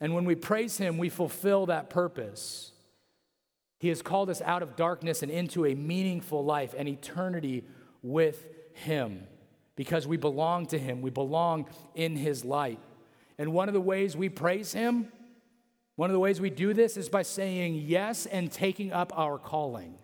[0.03, 2.73] And when we praise him, we fulfill that purpose.
[3.81, 7.65] He has called us out of darkness and into a meaningful life and eternity
[8.05, 9.27] with Him
[9.75, 11.03] because we belong to Him.
[11.03, 12.79] We belong in His light.
[13.39, 15.09] And one of the ways we praise Him,
[15.97, 19.39] one of the ways we do this is by saying yes and taking up our
[19.39, 19.97] calling.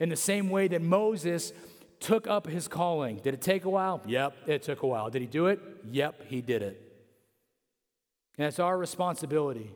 [0.00, 1.52] In the same way that Moses
[2.00, 3.16] took up his calling.
[3.16, 4.02] Did it take a while?
[4.04, 5.08] Yep, it took a while.
[5.08, 5.60] Did he do it?
[5.90, 6.80] Yep, he did it.
[8.36, 9.70] And it's our responsibility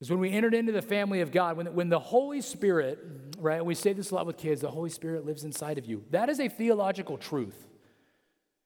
[0.00, 2.98] is when we entered into the family of God, when, when the Holy Spirit,
[3.38, 6.04] right, we say this a lot with kids, the Holy Spirit lives inside of you.
[6.10, 7.66] That is a theological truth.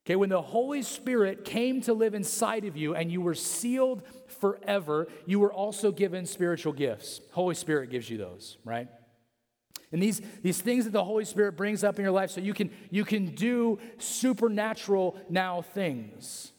[0.07, 4.03] Okay, when the Holy Spirit came to live inside of you and you were sealed
[4.27, 7.21] forever, you were also given spiritual gifts.
[7.33, 8.87] Holy Spirit gives you those, right?
[9.91, 12.53] And these, these things that the Holy Spirit brings up in your life so you
[12.53, 16.53] can, you can do supernatural now things.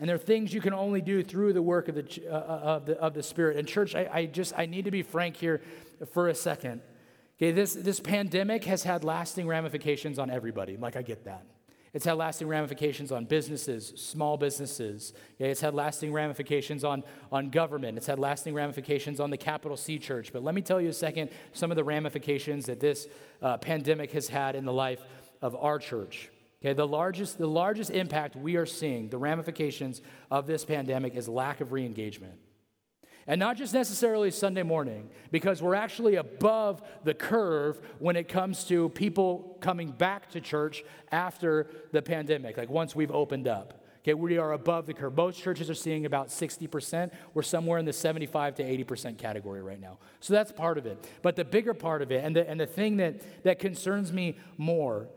[0.00, 2.60] And there are things you can only do through the work of the, uh, uh,
[2.76, 3.56] of the, of the Spirit.
[3.56, 5.60] And, church, I, I just I need to be frank here
[6.12, 6.80] for a second.
[7.38, 10.76] Okay, this, this pandemic has had lasting ramifications on everybody.
[10.76, 11.44] Like, I get that.
[11.94, 15.14] It's had lasting ramifications on businesses, small businesses.
[15.36, 17.96] Okay, it's had lasting ramifications on, on government.
[17.96, 20.32] It's had lasting ramifications on the capital C church.
[20.32, 23.08] But let me tell you a second some of the ramifications that this
[23.40, 25.00] uh, pandemic has had in the life
[25.40, 26.30] of our church.
[26.60, 30.00] Okay, the largest, the largest impact we are seeing, the ramifications
[30.30, 32.34] of this pandemic, is lack of re engagement.
[33.28, 38.64] And not just necessarily Sunday morning, because we're actually above the curve when it comes
[38.64, 40.82] to people coming back to church
[41.12, 43.84] after the pandemic, like once we've opened up.
[44.02, 45.14] Okay, we are above the curve.
[45.14, 47.10] Most churches are seeing about 60%.
[47.34, 49.98] We're somewhere in the 75 to 80% category right now.
[50.20, 51.06] So that's part of it.
[51.20, 54.38] But the bigger part of it, and the, and the thing that, that concerns me
[54.56, 55.08] more,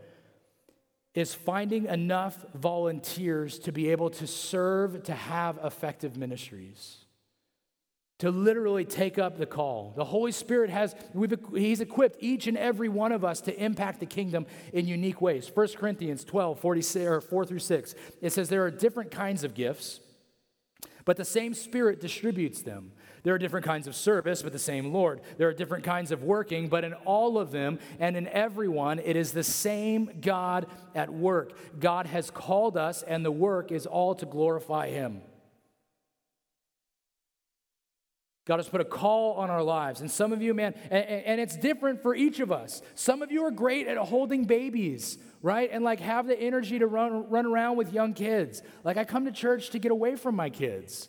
[1.13, 7.05] is finding enough volunteers to be able to serve, to have effective ministries,
[8.19, 9.93] to literally take up the call.
[9.97, 10.95] The Holy Spirit has,
[11.53, 15.51] He's equipped each and every one of us to impact the kingdom in unique ways.
[15.53, 19.53] 1 Corinthians 12, 46, or 4 through 6, it says there are different kinds of
[19.53, 19.99] gifts,
[21.03, 22.93] but the same Spirit distributes them.
[23.23, 25.21] There are different kinds of service, but the same Lord.
[25.37, 29.15] There are different kinds of working, but in all of them and in everyone, it
[29.15, 30.65] is the same God
[30.95, 31.53] at work.
[31.79, 35.21] God has called us, and the work is all to glorify Him.
[38.45, 40.01] God has put a call on our lives.
[40.01, 42.81] And some of you, man, and, and, it's different for each of us.
[42.95, 45.69] Some of you are great at holding babies, right?
[45.71, 48.63] And like have the energy to run, run around with young kids.
[48.83, 51.07] Like I come to church to get away from my kids.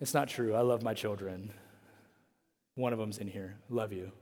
[0.00, 0.54] It's not true.
[0.54, 1.52] I love my children.
[2.74, 3.56] One of them's in here.
[3.68, 4.12] Love you.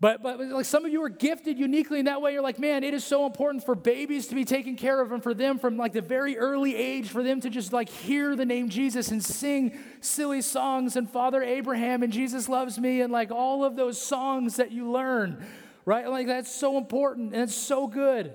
[0.00, 2.34] But, but like some of you are gifted uniquely in that way.
[2.34, 5.22] You're like, man, it is so important for babies to be taken care of and
[5.22, 8.44] for them from like the very early age, for them to just like hear the
[8.44, 13.30] name Jesus and sing silly songs and Father Abraham and Jesus loves me and like
[13.30, 15.42] all of those songs that you learn,
[15.86, 16.06] right?
[16.06, 18.34] Like that's so important and it's so good.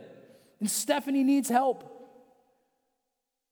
[0.59, 1.88] And Stephanie needs help.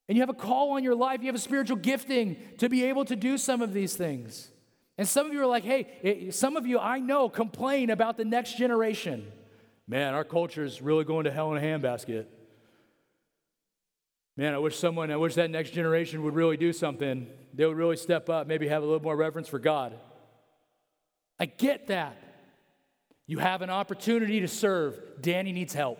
[0.07, 2.85] And you have a call on your life, you have a spiritual gifting to be
[2.85, 4.49] able to do some of these things.
[4.97, 8.17] And some of you are like, hey, eh, some of you I know complain about
[8.17, 9.31] the next generation.
[9.87, 12.25] Man, our culture is really going to hell in a handbasket.
[14.35, 17.27] Man, I wish someone, I wish that next generation would really do something.
[17.53, 19.93] They would really step up, maybe have a little more reverence for God.
[21.39, 22.17] I get that.
[23.25, 24.99] You have an opportunity to serve.
[25.21, 25.99] Danny needs help.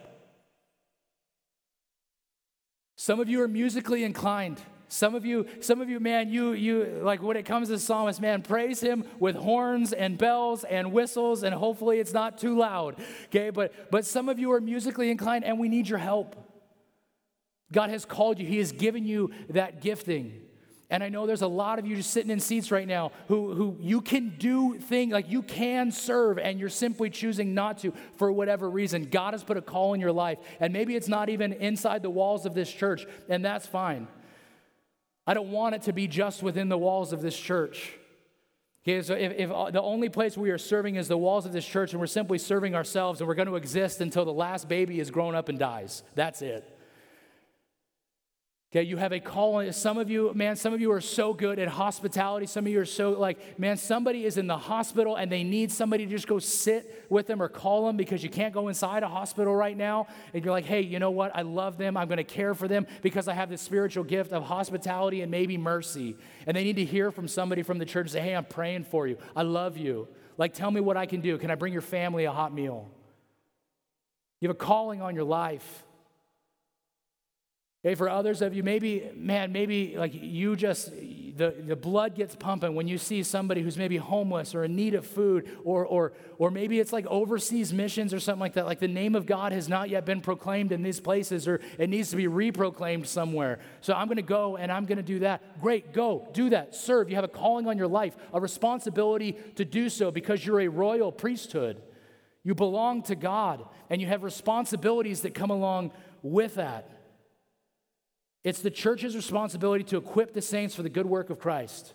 [3.00, 4.60] Some of you are musically inclined.
[4.88, 7.78] Some of you, some of you, man, you, you, like when it comes to the
[7.78, 12.58] psalmist, man, praise him with horns and bells and whistles, and hopefully it's not too
[12.58, 12.96] loud.
[13.26, 16.34] Okay, but but some of you are musically inclined and we need your help.
[17.70, 20.47] God has called you, He has given you that gifting.
[20.90, 23.52] And I know there's a lot of you just sitting in seats right now who,
[23.52, 27.92] who you can do things, like you can serve, and you're simply choosing not to
[28.16, 29.04] for whatever reason.
[29.04, 32.10] God has put a call in your life, and maybe it's not even inside the
[32.10, 34.08] walls of this church, and that's fine.
[35.26, 37.92] I don't want it to be just within the walls of this church.
[38.82, 41.52] Okay, so if, if uh, the only place we are serving is the walls of
[41.52, 44.68] this church and we're simply serving ourselves and we're going to exist until the last
[44.68, 46.77] baby is grown up and dies, that's it.
[48.70, 49.72] Okay, you have a calling.
[49.72, 52.44] Some of you, man, some of you are so good at hospitality.
[52.44, 55.72] Some of you are so like, man, somebody is in the hospital and they need
[55.72, 59.02] somebody to just go sit with them or call them because you can't go inside
[59.02, 60.06] a hospital right now.
[60.34, 61.34] And you're like, hey, you know what?
[61.34, 61.96] I love them.
[61.96, 65.30] I'm going to care for them because I have this spiritual gift of hospitality and
[65.30, 66.14] maybe mercy.
[66.46, 69.06] And they need to hear from somebody from the church say, hey, I'm praying for
[69.06, 69.16] you.
[69.34, 70.08] I love you.
[70.36, 71.38] Like, tell me what I can do.
[71.38, 72.86] Can I bring your family a hot meal?
[74.40, 75.84] You have a calling on your life.
[77.84, 82.34] Okay, for others of you, maybe, man, maybe like you just, the, the blood gets
[82.34, 86.12] pumping when you see somebody who's maybe homeless or in need of food, or, or,
[86.38, 88.66] or maybe it's like overseas missions or something like that.
[88.66, 91.88] Like the name of God has not yet been proclaimed in these places, or it
[91.88, 93.60] needs to be reproclaimed somewhere.
[93.80, 95.60] So I'm going to go and I'm going to do that.
[95.60, 97.08] Great, go, do that, serve.
[97.08, 100.68] You have a calling on your life, a responsibility to do so because you're a
[100.68, 101.80] royal priesthood.
[102.42, 106.90] You belong to God, and you have responsibilities that come along with that.
[108.48, 111.92] It's the church's responsibility to equip the saints for the good work of Christ,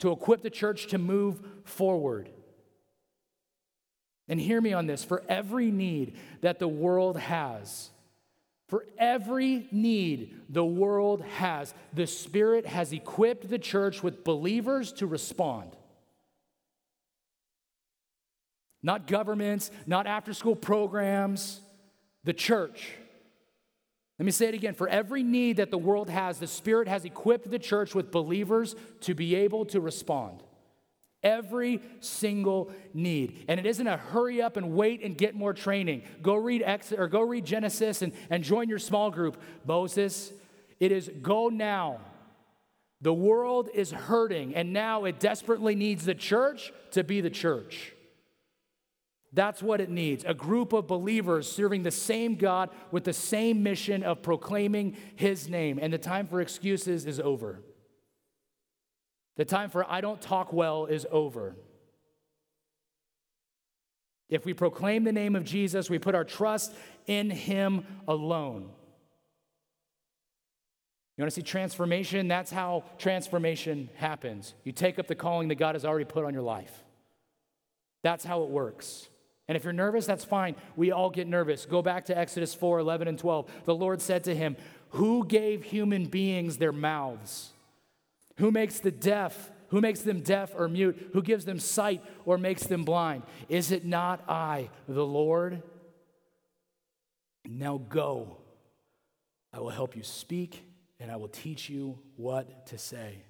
[0.00, 2.28] to equip the church to move forward.
[4.26, 7.90] And hear me on this for every need that the world has,
[8.68, 15.06] for every need the world has, the Spirit has equipped the church with believers to
[15.06, 15.76] respond.
[18.82, 21.60] Not governments, not after school programs,
[22.24, 22.96] the church.
[24.22, 24.74] Let me say it again.
[24.74, 28.76] For every need that the world has, the Spirit has equipped the church with believers
[29.00, 30.44] to be able to respond.
[31.24, 33.44] Every single need.
[33.48, 36.04] And it isn't a hurry up and wait and get more training.
[36.22, 39.42] Go read Ex- or go read Genesis and, and join your small group.
[39.66, 40.32] Moses,
[40.78, 41.98] it is go now.
[43.00, 47.92] The world is hurting, and now it desperately needs the church to be the church.
[49.32, 53.62] That's what it needs a group of believers serving the same God with the same
[53.62, 55.78] mission of proclaiming his name.
[55.80, 57.60] And the time for excuses is over.
[59.36, 61.56] The time for I don't talk well is over.
[64.28, 66.74] If we proclaim the name of Jesus, we put our trust
[67.06, 68.70] in him alone.
[71.16, 72.28] You want to see transformation?
[72.28, 74.54] That's how transformation happens.
[74.64, 76.82] You take up the calling that God has already put on your life.
[78.02, 79.08] That's how it works.
[79.48, 80.54] And if you're nervous, that's fine.
[80.76, 81.66] We all get nervous.
[81.66, 83.50] Go back to Exodus 4 11 and 12.
[83.64, 84.56] The Lord said to him,
[84.90, 87.50] Who gave human beings their mouths?
[88.38, 89.50] Who makes the deaf?
[89.68, 91.10] Who makes them deaf or mute?
[91.12, 93.24] Who gives them sight or makes them blind?
[93.48, 95.62] Is it not I, the Lord?
[97.48, 98.36] Now go.
[99.52, 100.62] I will help you speak
[101.00, 103.22] and I will teach you what to say.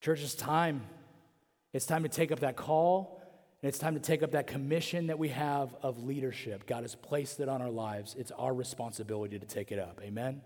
[0.00, 0.82] Church, it's time.
[1.72, 3.13] It's time to take up that call
[3.64, 6.66] and it's time to take up that commission that we have of leadership.
[6.66, 8.14] God has placed it on our lives.
[8.18, 10.02] It's our responsibility to take it up.
[10.02, 10.42] Amen?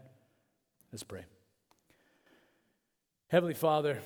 [0.93, 1.25] Let's pray.
[3.27, 3.99] Heavenly Father,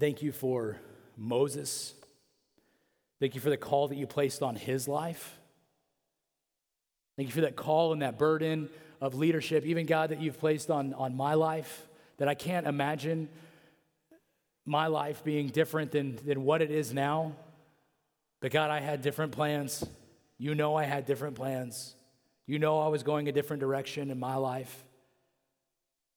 [0.00, 0.80] thank you for
[1.16, 1.94] Moses.
[3.20, 5.38] Thank you for the call that you placed on his life.
[7.16, 8.68] Thank you for that call and that burden
[9.00, 13.28] of leadership, even God, that you've placed on, on my life, that I can't imagine
[14.64, 17.36] my life being different than, than what it is now.
[18.46, 19.84] But God, I had different plans.
[20.38, 21.96] You know I had different plans.
[22.46, 24.84] You know I was going a different direction in my life.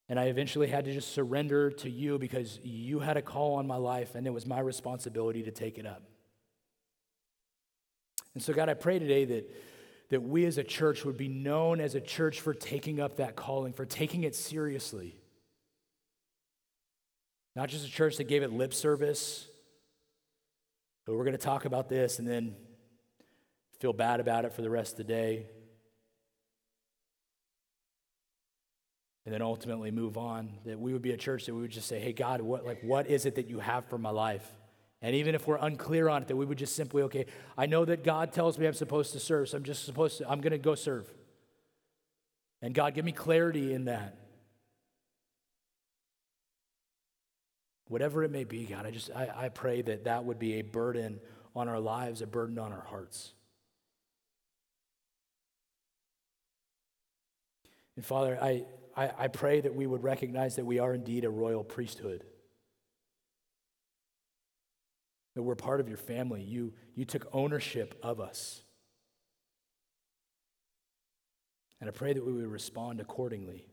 [0.08, 3.66] And I eventually had to just surrender to you because you had a call on
[3.66, 6.04] my life and it was my responsibility to take it up.
[8.36, 9.50] And so, God, I pray today that,
[10.10, 13.38] that we as a church would be known as a church for taking up that
[13.38, 15.16] calling, for taking it seriously.
[17.56, 19.49] Not just a church that gave it lip service,
[21.10, 22.54] but we're going to talk about this and then
[23.80, 25.48] feel bad about it for the rest of the day.
[29.26, 30.52] And then ultimately move on.
[30.66, 32.84] That we would be a church that we would just say, hey, God, what, like,
[32.84, 34.48] what is it that you have for my life?
[35.02, 37.26] And even if we're unclear on it, that we would just simply, okay,
[37.58, 40.30] I know that God tells me I'm supposed to serve, so I'm just supposed to,
[40.30, 41.12] I'm going to go serve.
[42.62, 44.16] And God, give me clarity in that.
[47.90, 50.62] Whatever it may be, God, I just I, I pray that that would be a
[50.62, 51.20] burden
[51.56, 53.34] on our lives, a burden on our hearts.
[57.96, 58.64] And Father, I,
[58.96, 62.24] I, I pray that we would recognize that we are indeed a royal priesthood.
[65.36, 66.42] That we're part of your family.
[66.42, 68.62] You, you took ownership of us.
[71.82, 73.66] And I pray that we would respond accordingly.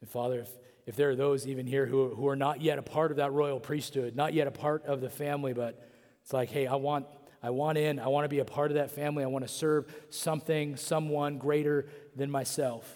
[0.00, 0.50] And Father, if,
[0.90, 3.32] if there are those even here who, who are not yet a part of that
[3.32, 5.88] royal priesthood, not yet a part of the family, but
[6.20, 7.06] it's like, hey, I want,
[7.40, 9.54] I want in, I want to be a part of that family, I want to
[9.54, 11.86] serve something, someone greater
[12.16, 12.92] than myself.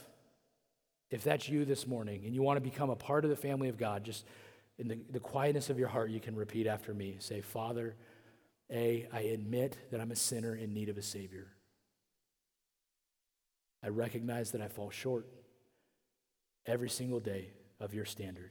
[1.13, 3.69] If that's you this morning and you want to become a part of the family
[3.69, 4.27] of God, just
[4.77, 7.15] in the, the quietness of your heart, you can repeat after me.
[7.21, 7.95] Say, Father,
[8.73, 11.47] A, I admit that I'm a sinner in need of a Savior.
[13.85, 15.29] I recognize that I fall short
[16.67, 18.51] every single day of your standard.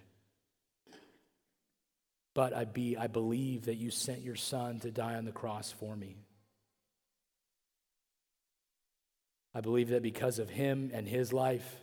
[2.33, 5.71] But I, be, I believe that you sent your son to die on the cross
[5.71, 6.17] for me.
[9.53, 11.75] I believe that because of him and his life,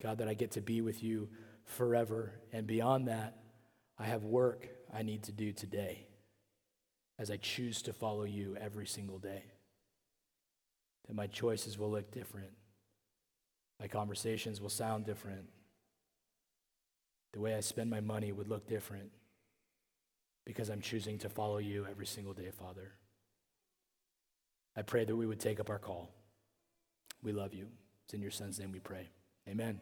[0.00, 1.28] God, that I get to be with you
[1.64, 2.32] forever.
[2.52, 3.36] And beyond that,
[3.98, 6.06] I have work I need to do today
[7.18, 9.42] as I choose to follow you every single day
[11.06, 12.50] that my choices will look different.
[13.80, 15.46] My conversations will sound different.
[17.32, 19.10] The way I spend my money would look different
[20.44, 22.92] because I'm choosing to follow you every single day, Father.
[24.76, 26.10] I pray that we would take up our call.
[27.22, 27.68] We love you.
[28.04, 29.08] It's in your son's name we pray.
[29.48, 29.80] Amen.